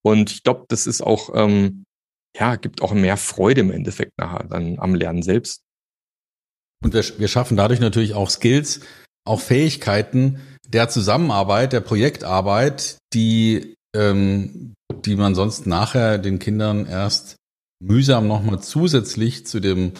[0.00, 1.84] Und ich glaube, das ist auch ähm,
[2.36, 5.62] ja, gibt auch mehr Freude im Endeffekt nachher dann am Lernen selbst.
[6.82, 8.80] Und wir, wir schaffen dadurch natürlich auch Skills,
[9.24, 14.74] auch Fähigkeiten der Zusammenarbeit, der Projektarbeit, die, ähm,
[15.04, 17.36] die man sonst nachher den Kindern erst
[17.80, 19.92] mühsam nochmal zusätzlich zu dem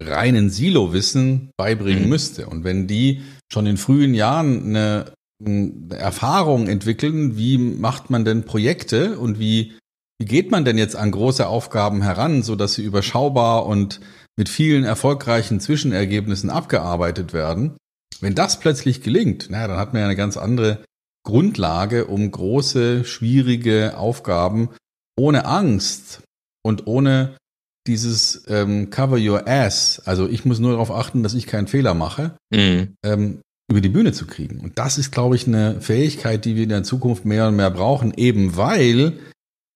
[0.00, 2.08] reinen Silo-Wissen beibringen mhm.
[2.08, 2.46] müsste.
[2.46, 3.22] Und wenn die
[3.52, 5.12] schon in frühen Jahren eine,
[5.44, 9.74] eine Erfahrung entwickeln, wie macht man denn Projekte und wie
[10.22, 14.00] wie geht man denn jetzt an große Aufgaben heran, so dass sie überschaubar und
[14.36, 17.76] mit vielen erfolgreichen Zwischenergebnissen abgearbeitet werden?
[18.20, 20.84] Wenn das plötzlich gelingt, naja, dann hat man ja eine ganz andere
[21.26, 24.68] Grundlage, um große, schwierige Aufgaben
[25.18, 26.22] ohne Angst
[26.64, 27.36] und ohne
[27.88, 31.94] dieses ähm, Cover Your Ass, also ich muss nur darauf achten, dass ich keinen Fehler
[31.94, 32.94] mache, mhm.
[33.04, 34.60] ähm, über die Bühne zu kriegen.
[34.60, 37.72] Und das ist, glaube ich, eine Fähigkeit, die wir in der Zukunft mehr und mehr
[37.72, 39.18] brauchen, eben weil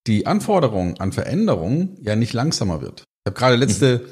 [0.07, 3.01] die Anforderung an Veränderung ja nicht langsamer wird.
[3.01, 4.07] Ich habe gerade letzte,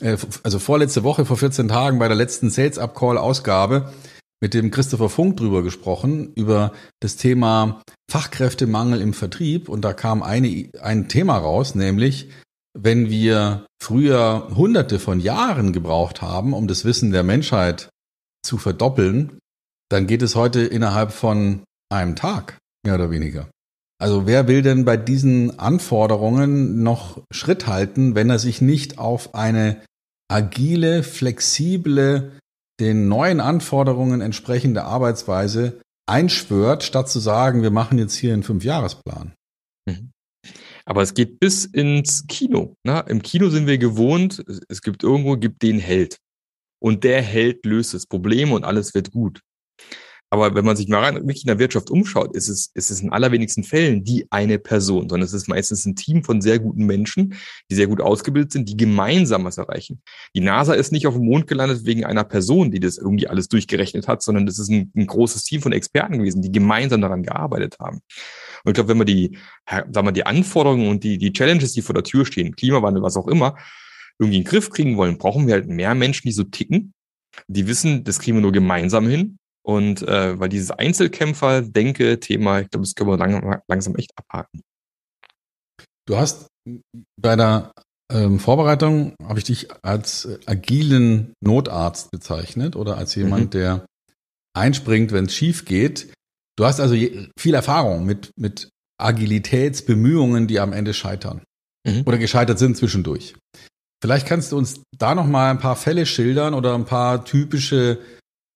[0.00, 3.92] äh, also vorletzte Woche, vor 14 Tagen bei der letzten Sales Up Call Ausgabe
[4.40, 9.68] mit dem Christopher Funk drüber gesprochen, über das Thema Fachkräftemangel im Vertrieb.
[9.68, 12.30] Und da kam eine, ein Thema raus, nämlich,
[12.72, 17.90] wenn wir früher hunderte von Jahren gebraucht haben, um das Wissen der Menschheit
[18.42, 19.38] zu verdoppeln,
[19.90, 23.48] dann geht es heute innerhalb von einem Tag, mehr oder weniger.
[24.00, 29.34] Also wer will denn bei diesen Anforderungen noch Schritt halten, wenn er sich nicht auf
[29.34, 29.82] eine
[30.28, 32.32] agile, flexible,
[32.80, 39.34] den neuen Anforderungen entsprechende Arbeitsweise einschwört, statt zu sagen, wir machen jetzt hier einen Fünfjahresplan?
[39.86, 40.12] Mhm.
[40.86, 42.76] Aber es geht bis ins Kino.
[42.86, 43.04] Ne?
[43.06, 46.16] Im Kino sind wir gewohnt, es gibt irgendwo, gibt den Held.
[46.82, 49.42] Und der Held löst das Problem und alles wird gut.
[50.32, 53.00] Aber wenn man sich mal rein, wirklich in der Wirtschaft umschaut, ist es, ist es
[53.00, 56.86] in allerwenigsten Fällen die eine Person, sondern es ist meistens ein Team von sehr guten
[56.86, 57.34] Menschen,
[57.68, 60.02] die sehr gut ausgebildet sind, die gemeinsam was erreichen.
[60.36, 63.48] Die NASA ist nicht auf dem Mond gelandet wegen einer Person, die das irgendwie alles
[63.48, 67.24] durchgerechnet hat, sondern das ist ein, ein großes Team von Experten gewesen, die gemeinsam daran
[67.24, 68.00] gearbeitet haben.
[68.62, 71.82] Und ich glaube, wenn wir die, sagen wir, die Anforderungen und die, die Challenges, die
[71.82, 73.56] vor der Tür stehen, Klimawandel, was auch immer,
[74.20, 76.94] irgendwie in den Griff kriegen wollen, brauchen wir halt mehr Menschen, die so ticken,
[77.48, 82.84] die wissen, das kriegen wir nur gemeinsam hin und äh, weil dieses Einzelkämpfer-Denke-Thema, ich glaube,
[82.84, 84.62] das können wir lang, langsam echt abhaken.
[86.06, 86.48] Du hast
[87.20, 87.72] bei der
[88.10, 93.50] ähm, Vorbereitung, habe ich dich als agilen Notarzt bezeichnet oder als jemand, mhm.
[93.50, 93.86] der
[94.56, 96.12] einspringt, wenn es schief geht.
[96.56, 96.94] Du hast also
[97.38, 98.68] viel Erfahrung mit, mit
[99.00, 101.42] Agilitätsbemühungen, die am Ende scheitern
[101.86, 102.02] mhm.
[102.04, 103.36] oder gescheitert sind zwischendurch.
[104.02, 107.98] Vielleicht kannst du uns da noch mal ein paar Fälle schildern oder ein paar typische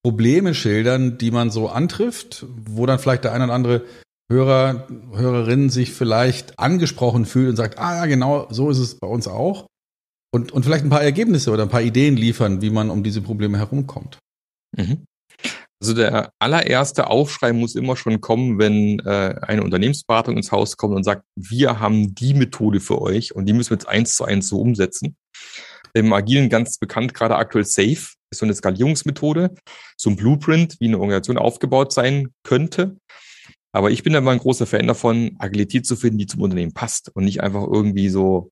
[0.04, 3.84] Probleme schildern, die man so antrifft, wo dann vielleicht der eine oder andere
[4.30, 9.06] Hörer, Hörerin sich vielleicht angesprochen fühlt und sagt, ah ja, genau, so ist es bei
[9.06, 9.66] uns auch.
[10.32, 13.22] Und, und vielleicht ein paar Ergebnisse oder ein paar Ideen liefern, wie man um diese
[13.22, 14.18] Probleme herumkommt.
[14.76, 15.04] Mhm.
[15.80, 20.94] Also der allererste Aufschrei muss immer schon kommen, wenn äh, eine Unternehmensberatung ins Haus kommt
[20.94, 24.24] und sagt, wir haben die Methode für euch und die müssen wir jetzt eins zu
[24.24, 25.16] eins so umsetzen.
[25.92, 29.54] Im Agilen ganz bekannt, gerade aktuell Safe, ist so eine Skalierungsmethode,
[29.96, 32.96] so ein Blueprint, wie eine Organisation aufgebaut sein könnte.
[33.72, 36.72] Aber ich bin da mal ein großer Fan davon, Agilität zu finden, die zum Unternehmen
[36.72, 38.50] passt und nicht einfach irgendwie so,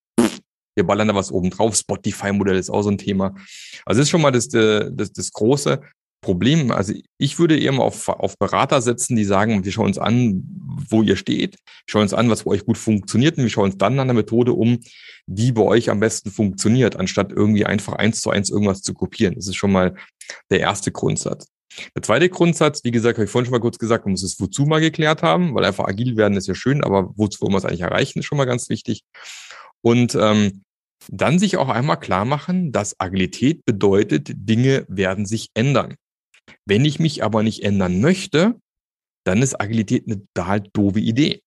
[0.74, 1.76] wir ballern da was oben drauf.
[1.76, 3.35] Spotify-Modell ist auch so ein Thema.
[3.85, 5.80] Also das ist schon mal das, äh, das, das große
[6.23, 6.70] Problem.
[6.70, 10.43] Also ich würde eher mal auf, auf Berater setzen, die sagen, wir schauen uns an,
[10.89, 13.77] wo ihr steht, schauen uns an, was bei euch gut funktioniert und wir schauen uns
[13.77, 14.79] dann an der Methode um,
[15.27, 19.35] die bei euch am besten funktioniert, anstatt irgendwie einfach eins zu eins irgendwas zu kopieren.
[19.35, 19.97] Das ist schon mal
[20.51, 21.49] der erste Grundsatz.
[21.97, 24.39] Der zweite Grundsatz, wie gesagt, habe ich vorhin schon mal kurz gesagt, man muss das
[24.39, 27.59] Wozu mal geklärt haben, weil einfach agil werden ist ja schön, aber wozu wollen wir
[27.59, 29.03] es eigentlich erreichen, ist schon mal ganz wichtig.
[29.81, 30.62] Und ähm,
[31.09, 35.97] dann sich auch einmal klar machen, dass Agilität bedeutet, Dinge werden sich ändern.
[36.66, 38.61] Wenn ich mich aber nicht ändern möchte,
[39.24, 41.43] dann ist Agilität eine total doofe Idee.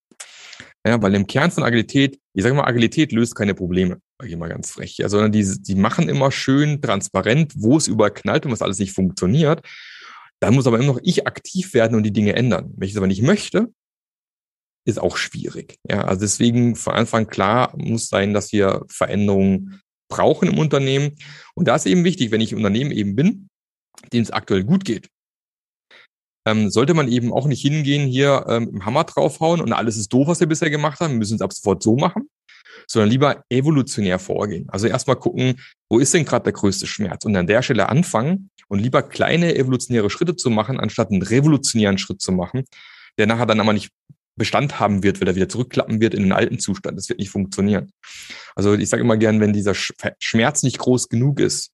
[0.86, 4.38] Ja, weil im Kern von Agilität, ich sage mal, Agilität löst keine Probleme, sage ich
[4.38, 8.52] mal ganz frech, ja, sondern die, die machen immer schön transparent, wo es überknallt und
[8.52, 9.66] was alles nicht funktioniert.
[10.40, 12.72] Dann muss aber immer noch ich aktiv werden und die Dinge ändern.
[12.76, 13.72] Wenn ich es aber nicht möchte,
[14.86, 15.76] ist auch schwierig.
[15.90, 21.16] Ja, also deswegen von Anfang klar muss sein, dass wir Veränderungen brauchen im Unternehmen.
[21.54, 23.48] Und da ist eben wichtig, wenn ich im Unternehmen eben bin,
[24.12, 25.08] dem es aktuell gut geht,
[26.46, 30.12] ähm, sollte man eben auch nicht hingehen, hier ähm, im Hammer draufhauen und alles ist
[30.12, 32.28] doof, was wir bisher gemacht haben, wir müssen es ab sofort so machen,
[32.86, 34.68] sondern lieber evolutionär vorgehen.
[34.70, 38.50] Also erstmal gucken, wo ist denn gerade der größte Schmerz und an der Stelle anfangen
[38.68, 42.64] und lieber kleine evolutionäre Schritte zu machen, anstatt einen revolutionären Schritt zu machen,
[43.18, 43.90] der nachher dann aber nicht
[44.38, 46.98] Bestand haben wird, weil er wieder zurückklappen wird in den alten Zustand.
[46.98, 47.90] Das wird nicht funktionieren.
[48.54, 51.70] Also ich sage immer gern, wenn dieser Schmerz nicht groß genug ist,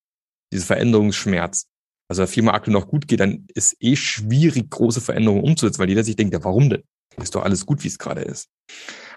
[0.52, 1.66] dieser Veränderungsschmerz,
[2.08, 5.88] also der Firma aktuell noch gut geht, dann ist eh schwierig, große Veränderungen umzusetzen, weil
[5.88, 6.82] jeder sich denkt, ja, warum denn?
[7.16, 8.48] Ist doch alles gut, wie es gerade ist.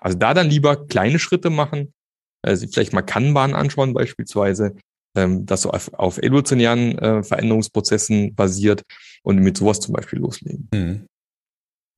[0.02, 1.94] Also da dann lieber kleine Schritte machen,
[2.42, 4.76] also vielleicht mal Kanban anschauen beispielsweise,
[5.16, 8.84] ähm, das so auf, auf evolutionären äh, Veränderungsprozessen basiert
[9.24, 10.70] und mit sowas zum Beispiel loslegen.
[10.74, 11.06] Mhm.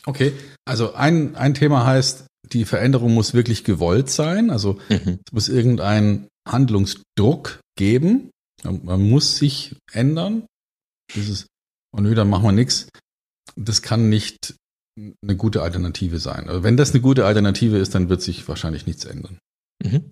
[0.06, 0.32] Okay,
[0.66, 4.50] also ein, ein Thema heißt, die Veränderung muss wirklich gewollt sein.
[4.50, 5.20] Also mhm.
[5.26, 8.32] es muss irgendeinen Handlungsdruck geben.
[8.64, 10.46] Man muss sich ändern.
[11.16, 11.48] Das ist,
[11.96, 12.88] und nö, dann machen wir nichts.
[13.56, 14.56] Das kann nicht
[14.98, 16.48] eine gute Alternative sein.
[16.50, 19.40] Also wenn das eine gute Alternative ist, dann wird sich wahrscheinlich nichts ändern.
[19.84, 20.10] Mhm.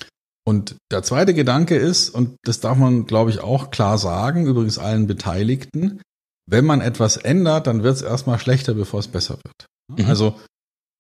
[0.47, 4.77] Und der zweite Gedanke ist, und das darf man, glaube ich, auch klar sagen, übrigens
[4.77, 6.01] allen Beteiligten,
[6.47, 9.65] wenn man etwas ändert, dann wird es erstmal schlechter, bevor es besser wird.
[9.87, 10.05] Mhm.
[10.05, 10.39] Also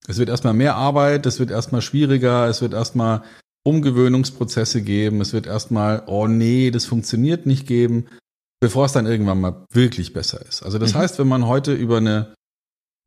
[0.07, 3.23] es wird erstmal mehr Arbeit, es wird erstmal schwieriger, es wird erstmal
[3.63, 8.07] Umgewöhnungsprozesse geben, es wird erstmal, oh nee, das funktioniert nicht geben,
[8.65, 10.63] bevor es dann irgendwann mal wirklich besser ist.
[10.63, 10.97] Also das mhm.
[10.97, 12.33] heißt, wenn man heute über eine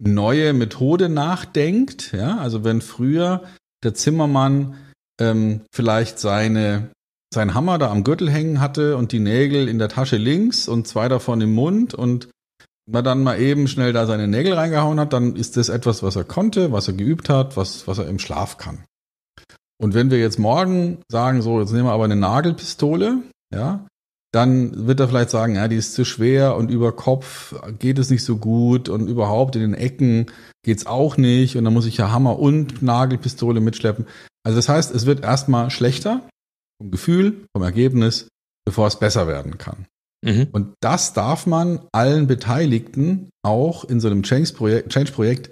[0.00, 3.42] neue Methode nachdenkt, ja, also wenn früher
[3.82, 4.76] der Zimmermann
[5.20, 6.90] ähm, vielleicht seine
[7.34, 10.86] seinen Hammer da am Gürtel hängen hatte und die Nägel in der Tasche links und
[10.86, 12.28] zwei davon im Mund und
[12.88, 16.14] man dann mal eben schnell da seine Nägel reingehauen hat, dann ist das etwas, was
[16.14, 18.84] er konnte, was er geübt hat, was, was er im Schlaf kann.
[19.76, 23.84] Und wenn wir jetzt morgen sagen, so, jetzt nehmen wir aber eine Nagelpistole, ja,
[24.32, 28.10] dann wird er vielleicht sagen, ja, die ist zu schwer und über Kopf geht es
[28.10, 30.26] nicht so gut und überhaupt in den Ecken
[30.64, 34.06] geht's auch nicht und dann muss ich ja Hammer und Nagelpistole mitschleppen.
[34.44, 36.28] Also das heißt, es wird erstmal schlechter
[36.80, 38.28] vom Gefühl, vom Ergebnis,
[38.66, 39.86] bevor es besser werden kann.
[40.22, 40.48] Mhm.
[40.52, 45.50] Und das darf man allen Beteiligten auch in so einem Change-Projekt Change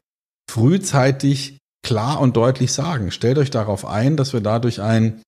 [0.51, 3.11] frühzeitig klar und deutlich sagen.
[3.11, 5.22] Stellt euch darauf ein, dass wir dadurch ein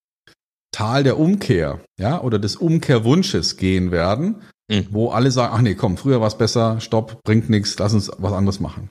[0.72, 4.86] Tal der Umkehr, ja, oder des Umkehrwunsches gehen werden, mhm.
[4.90, 8.10] wo alle sagen, ach nee, komm, früher war es besser, stopp, bringt nichts, lass uns
[8.18, 8.90] was anderes machen.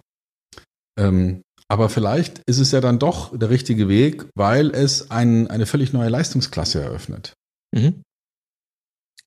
[1.00, 5.66] Ähm, aber vielleicht ist es ja dann doch der richtige Weg, weil es ein, eine
[5.66, 7.34] völlig neue Leistungsklasse eröffnet.
[7.76, 8.02] Mhm.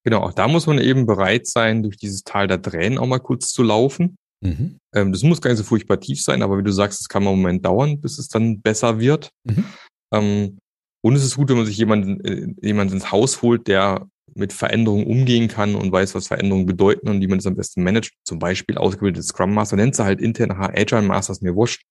[0.03, 3.19] Genau, auch da muss man eben bereit sein, durch dieses Tal der Tränen auch mal
[3.19, 4.17] kurz zu laufen.
[4.43, 4.79] Mhm.
[4.95, 7.23] Ähm, das muss gar nicht so furchtbar tief sein, aber wie du sagst, es kann
[7.23, 9.29] mal einen Moment dauern, bis es dann besser wird.
[9.45, 9.65] Mhm.
[10.13, 10.59] Ähm,
[11.03, 14.53] und es ist gut, wenn man sich jemanden, äh, jemanden ins Haus holt, der mit
[14.53, 18.13] Veränderungen umgehen kann und weiß, was Veränderungen bedeuten und wie man das am besten managt.
[18.25, 21.83] Zum Beispiel ausgebildete Scrum Master, nennt sie halt intern Agile Masters, mir wurscht.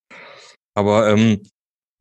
[0.76, 1.42] Aber ähm,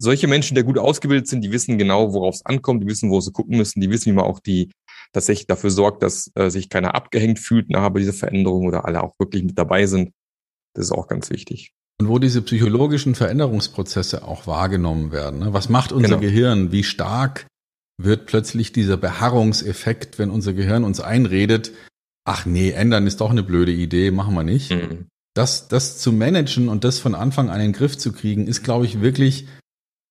[0.01, 3.21] solche Menschen, die gut ausgebildet sind, die wissen genau, worauf es ankommt, die wissen, wo
[3.21, 4.71] sie gucken müssen, die wissen, wie man auch die
[5.13, 9.15] tatsächlich dafür sorgt, dass äh, sich keiner abgehängt fühlt nach dieser Veränderung oder alle auch
[9.19, 10.13] wirklich mit dabei sind.
[10.75, 11.73] Das ist auch ganz wichtig.
[12.01, 15.41] Und wo diese psychologischen Veränderungsprozesse auch wahrgenommen werden.
[15.41, 15.53] Ne?
[15.53, 16.21] Was macht unser genau.
[16.21, 16.73] Gehirn?
[16.73, 17.47] Wie stark
[18.01, 21.73] wird plötzlich dieser Beharrungseffekt, wenn unser Gehirn uns einredet,
[22.25, 24.71] ach nee, ändern ist doch eine blöde Idee, machen wir nicht.
[24.71, 25.07] Mhm.
[25.35, 28.63] Das, das zu managen und das von Anfang an in den Griff zu kriegen, ist,
[28.63, 29.47] glaube ich, wirklich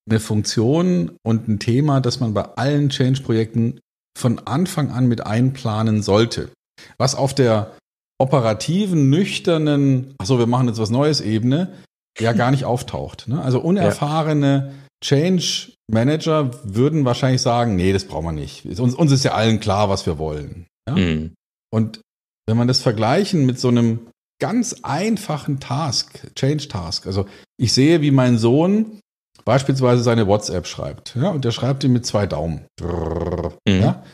[0.08, 3.80] eine Funktion und ein Thema, das man bei allen Change-Projekten
[4.16, 6.50] von Anfang an mit einplanen sollte.
[6.96, 7.76] Was auf der
[8.18, 11.72] operativen, nüchternen, ach so, wir machen jetzt was Neues Ebene,
[12.18, 13.28] ja gar nicht auftaucht.
[13.28, 13.40] Ne?
[13.40, 18.66] Also unerfahrene Change Manager würden wahrscheinlich sagen, nee, das brauchen wir nicht.
[18.66, 20.66] Uns, uns ist ja allen klar, was wir wollen.
[20.88, 20.96] Ja?
[20.96, 21.34] Mhm.
[21.72, 22.00] Und
[22.48, 24.08] wenn man das vergleichen mit so einem
[24.40, 29.00] ganz einfachen Task, Change Task, also ich sehe, wie mein Sohn
[29.44, 32.66] beispielsweise seine WhatsApp schreibt, ja, und der schreibt die mit zwei Daumen.
[32.80, 33.80] Mhm.
[33.80, 34.04] Ja?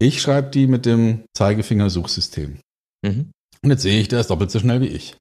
[0.00, 2.58] Ich schreibe die mit dem Zeigefinger-Suchsystem.
[3.04, 3.30] Mhm.
[3.62, 5.16] Und jetzt sehe ich, der ist doppelt so schnell wie ich.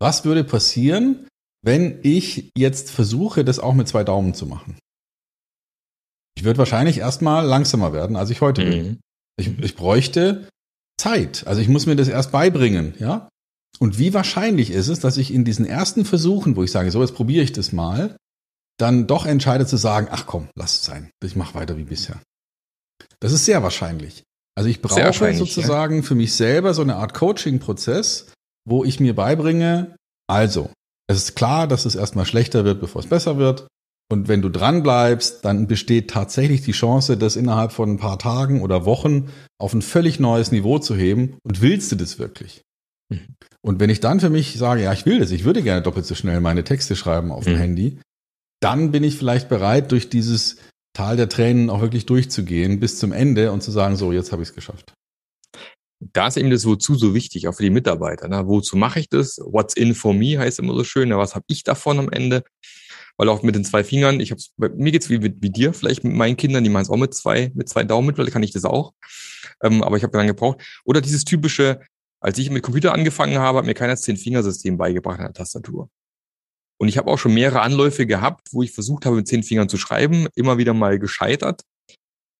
[0.00, 1.26] Was würde passieren,
[1.62, 4.78] wenn ich jetzt versuche, das auch mit zwei Daumen zu machen?
[6.36, 8.70] Ich würde wahrscheinlich erstmal langsamer werden, als ich heute mhm.
[8.70, 9.00] bin.
[9.40, 10.48] Ich, ich bräuchte
[11.00, 11.46] Zeit.
[11.46, 13.28] Also ich muss mir das erst beibringen, ja?
[13.78, 17.00] Und wie wahrscheinlich ist es, dass ich in diesen ersten Versuchen, wo ich sage, so,
[17.00, 18.16] jetzt probiere ich das mal,
[18.78, 21.10] dann doch entscheide zu sagen, ach komm, lass es sein.
[21.24, 22.20] Ich mache weiter wie bisher.
[23.20, 24.24] Das ist sehr wahrscheinlich.
[24.58, 26.02] Also ich brauche sozusagen ja.
[26.02, 28.32] für mich selber so eine Art Coaching-Prozess,
[28.68, 29.94] wo ich mir beibringe,
[30.28, 30.70] also,
[31.08, 33.68] es ist klar, dass es erstmal schlechter wird, bevor es besser wird.
[34.10, 38.18] Und wenn du dran bleibst, dann besteht tatsächlich die Chance, das innerhalb von ein paar
[38.18, 39.30] Tagen oder Wochen
[39.60, 41.36] auf ein völlig neues Niveau zu heben.
[41.44, 42.62] Und willst du das wirklich?
[43.10, 43.36] Mhm.
[43.62, 46.04] Und wenn ich dann für mich sage, ja, ich will das, ich würde gerne doppelt
[46.04, 47.58] so schnell meine Texte schreiben auf dem mhm.
[47.58, 48.00] Handy,
[48.60, 50.56] dann bin ich vielleicht bereit, durch dieses
[50.98, 54.42] Tal der Tränen auch wirklich durchzugehen bis zum Ende und zu sagen, so, jetzt habe
[54.42, 54.94] ich es geschafft.
[56.00, 58.26] Da ist eben das Wozu so wichtig, auch für die Mitarbeiter.
[58.26, 58.48] Ne?
[58.48, 59.38] Wozu mache ich das?
[59.38, 61.10] What's in for me heißt immer so schön.
[61.10, 62.42] Ja, was habe ich davon am Ende?
[63.16, 66.02] Weil auch mit den zwei Fingern, ich hab's, mir geht's wie, wie, wie dir, vielleicht
[66.02, 68.50] mit meinen Kindern, die machen es auch mit zwei, mit zwei Daumen mittlerweile kann ich
[68.50, 68.92] das auch.
[69.62, 70.80] Ähm, aber ich habe lange gebraucht.
[70.84, 71.80] Oder dieses typische,
[72.18, 75.90] als ich mit Computer angefangen habe, hat mir keiner das Zehn-Fingersystem beigebracht an der Tastatur.
[76.78, 79.68] Und ich habe auch schon mehrere Anläufe gehabt, wo ich versucht habe, mit zehn Fingern
[79.68, 81.62] zu schreiben, immer wieder mal gescheitert,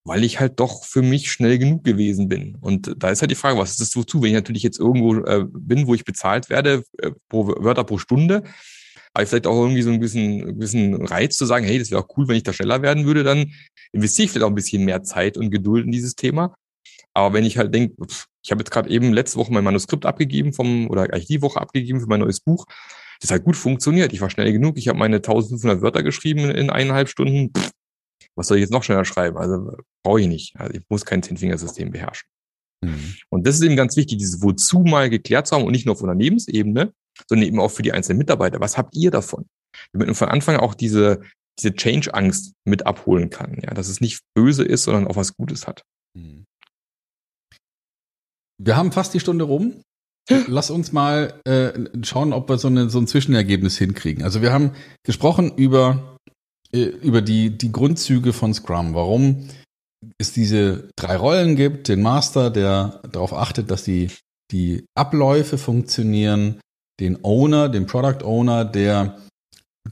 [0.05, 2.57] weil ich halt doch für mich schnell genug gewesen bin.
[2.61, 4.23] Und da ist halt die Frage, was ist das wozu?
[4.23, 7.99] Wenn ich natürlich jetzt irgendwo äh, bin, wo ich bezahlt werde, äh, pro Wörter pro
[7.99, 8.45] Stunde,
[9.13, 12.03] aber vielleicht auch irgendwie so ein bisschen, ein bisschen Reiz zu sagen, hey, das wäre
[12.03, 13.53] auch cool, wenn ich da schneller werden würde, dann
[13.93, 16.55] investiere ich vielleicht auch ein bisschen mehr Zeit und Geduld in dieses Thema.
[17.15, 17.97] Aber wenn ich halt denke,
[18.45, 21.61] ich habe jetzt gerade eben letzte Woche mein Manuskript abgegeben vom, oder eigentlich die Woche
[21.61, 22.65] abgegeben für mein neues Buch,
[23.21, 24.13] das hat gut funktioniert.
[24.13, 24.77] Ich war schnell genug.
[24.79, 27.51] Ich habe meine 1500 Wörter geschrieben in eineinhalb Stunden.
[27.57, 27.71] Pff,
[28.37, 29.37] was soll ich jetzt noch schneller schreiben?
[29.37, 30.55] Also brauche ich nicht.
[30.57, 32.29] Also ich muss kein Zehnfingersystem beherrschen.
[32.85, 33.17] Mhm.
[33.31, 35.95] Und das ist eben ganz wichtig, dieses Wozu mal geklärt zu haben und nicht nur
[35.95, 36.93] auf Unternehmensebene,
[37.29, 38.61] sondern eben auch für die einzelnen Mitarbeiter.
[38.61, 39.47] Was habt ihr davon?
[39.93, 41.21] Damit man von Anfang auch diese,
[41.59, 43.59] diese Change-Angst mit abholen kann.
[43.63, 45.83] Ja, dass es nicht böse ist, sondern auch was Gutes hat.
[46.15, 46.45] Mhm.
[48.61, 49.83] Wir haben fast die Stunde rum.
[50.29, 51.73] Lass uns mal äh,
[52.03, 54.23] schauen, ob wir so, eine, so ein Zwischenergebnis hinkriegen.
[54.23, 54.73] Also wir haben
[55.03, 56.17] gesprochen über,
[56.73, 59.49] äh, über die, die Grundzüge von Scrum, warum
[60.19, 64.11] es diese drei Rollen gibt, den Master, der darauf achtet, dass die,
[64.53, 66.61] die Abläufe funktionieren,
[67.01, 69.19] den Owner, den Product Owner, der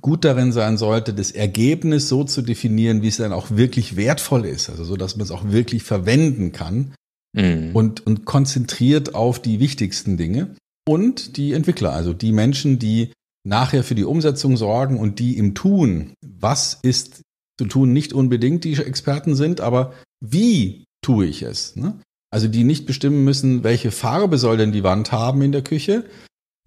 [0.03, 4.45] gut darin sein sollte, das Ergebnis so zu definieren, wie es dann auch wirklich wertvoll
[4.45, 6.93] ist, also so, dass man es auch wirklich verwenden kann
[7.37, 7.71] mhm.
[7.75, 10.57] und, und konzentriert auf die wichtigsten Dinge.
[10.89, 13.13] Und die Entwickler, also die Menschen, die
[13.47, 17.23] nachher für die Umsetzung sorgen und die im Tun, was ist
[17.59, 21.77] zu tun, nicht unbedingt die Experten sind, aber wie tue ich es?
[21.77, 21.99] Ne?
[22.31, 26.05] Also die nicht bestimmen müssen, welche Farbe soll denn die Wand haben in der Küche.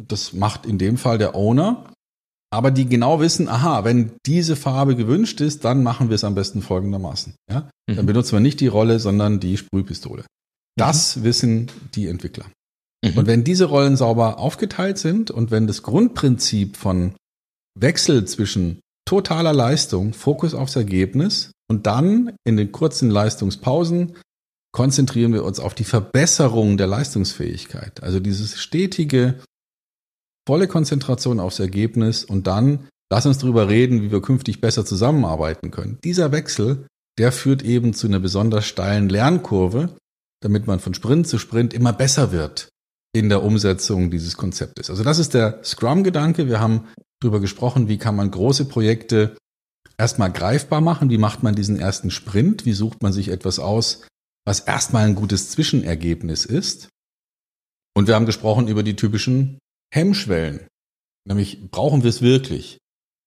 [0.02, 1.92] Das macht in dem Fall der Owner.
[2.52, 6.34] Aber die genau wissen, aha, wenn diese Farbe gewünscht ist, dann machen wir es am
[6.34, 7.36] besten folgendermaßen.
[7.50, 7.70] Ja?
[7.86, 8.08] Dann mhm.
[8.08, 10.24] benutzen wir nicht die Rolle, sondern die Sprühpistole.
[10.80, 11.24] Das mhm.
[11.24, 12.46] wissen die Entwickler.
[13.04, 13.18] Mhm.
[13.18, 17.16] Und wenn diese Rollen sauber aufgeteilt sind und wenn das Grundprinzip von
[17.80, 24.16] Wechsel zwischen totaler Leistung, Fokus aufs Ergebnis und dann in den kurzen Leistungspausen
[24.72, 28.04] konzentrieren wir uns auf die Verbesserung der Leistungsfähigkeit.
[28.04, 29.40] Also dieses stetige,
[30.48, 35.72] volle Konzentration aufs Ergebnis und dann lass uns darüber reden, wie wir künftig besser zusammenarbeiten
[35.72, 35.98] können.
[36.04, 36.86] Dieser Wechsel,
[37.18, 39.96] der führt eben zu einer besonders steilen Lernkurve,
[40.42, 42.70] damit man von Sprint zu Sprint immer besser wird
[43.14, 44.90] in der Umsetzung dieses Konzeptes.
[44.90, 46.48] Also das ist der Scrum-Gedanke.
[46.48, 46.88] Wir haben
[47.20, 49.36] darüber gesprochen, wie kann man große Projekte
[49.98, 54.08] erstmal greifbar machen, wie macht man diesen ersten Sprint, wie sucht man sich etwas aus,
[54.46, 56.90] was erstmal ein gutes Zwischenergebnis ist.
[57.96, 59.60] Und wir haben gesprochen über die typischen
[59.94, 60.68] Hemmschwellen.
[61.28, 62.78] Nämlich, brauchen wir es wirklich?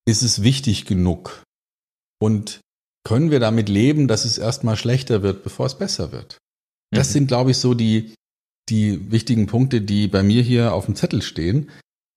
[0.06, 1.44] Ist es wichtig genug?
[2.20, 2.60] Und
[3.04, 6.38] können wir damit leben, dass es erstmal schlechter wird, bevor es besser wird?
[6.92, 7.12] Das mhm.
[7.12, 8.14] sind, glaube ich, so die,
[8.68, 11.70] die wichtigen Punkte, die bei mir hier auf dem Zettel stehen.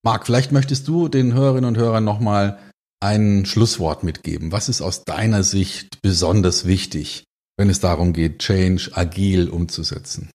[0.04, 2.60] Marc, vielleicht möchtest du den Hörerinnen und Hörern nochmal
[3.00, 4.52] ein Schlusswort mitgeben.
[4.52, 7.24] Was ist aus deiner Sicht besonders wichtig,
[7.56, 10.30] wenn es darum geht, Change agil umzusetzen?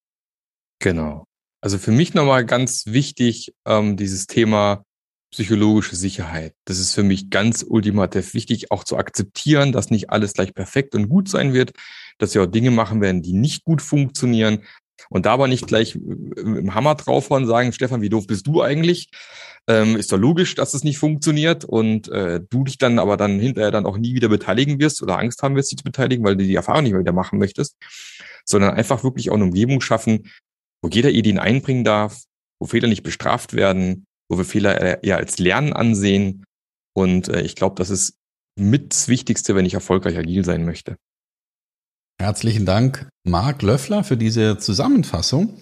[0.80, 1.24] Genau.
[1.62, 4.84] Also für mich nochmal ganz wichtig, ähm, dieses Thema
[5.32, 6.54] psychologische Sicherheit.
[6.66, 10.94] Das ist für mich ganz ultimativ wichtig, auch zu akzeptieren, dass nicht alles gleich perfekt
[10.94, 11.72] und gut sein wird,
[12.22, 14.64] dass wir auch Dinge machen werden, die nicht gut funktionieren.
[15.10, 18.62] Und da aber nicht gleich im Hammer draufhauen und sagen, Stefan, wie doof bist du
[18.62, 19.10] eigentlich?
[19.68, 23.40] Ähm, ist doch logisch, dass es nicht funktioniert und äh, du dich dann aber dann
[23.40, 26.36] hinterher dann auch nie wieder beteiligen wirst oder Angst haben wirst, dich zu beteiligen, weil
[26.36, 27.78] du die Erfahrung nicht mehr wieder machen möchtest,
[28.46, 30.32] sondern einfach wirklich auch eine Umgebung schaffen,
[30.82, 32.24] wo jeder Ideen einbringen darf,
[32.60, 36.44] wo Fehler nicht bestraft werden, wo wir Fehler eher als Lernen ansehen.
[36.94, 38.16] Und äh, ich glaube, das ist
[38.56, 40.98] mit das Wichtigste, wenn ich erfolgreich agil sein möchte.
[42.22, 45.60] Herzlichen Dank, Marc Löffler, für diese Zusammenfassung.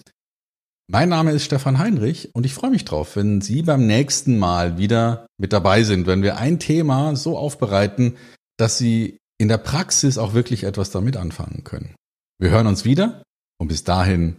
[0.90, 4.76] Mein Name ist Stefan Heinrich und ich freue mich drauf, wenn Sie beim nächsten Mal
[4.76, 8.18] wieder mit dabei sind, wenn wir ein Thema so aufbereiten,
[8.58, 11.94] dass Sie in der Praxis auch wirklich etwas damit anfangen können.
[12.38, 13.22] Wir hören uns wieder
[13.58, 14.36] und bis dahin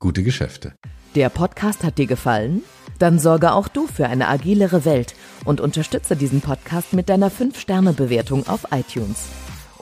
[0.00, 0.74] gute Geschäfte.
[1.14, 2.62] Der Podcast hat dir gefallen?
[2.98, 8.48] Dann sorge auch du für eine agilere Welt und unterstütze diesen Podcast mit deiner 5-Sterne-Bewertung
[8.48, 9.28] auf iTunes.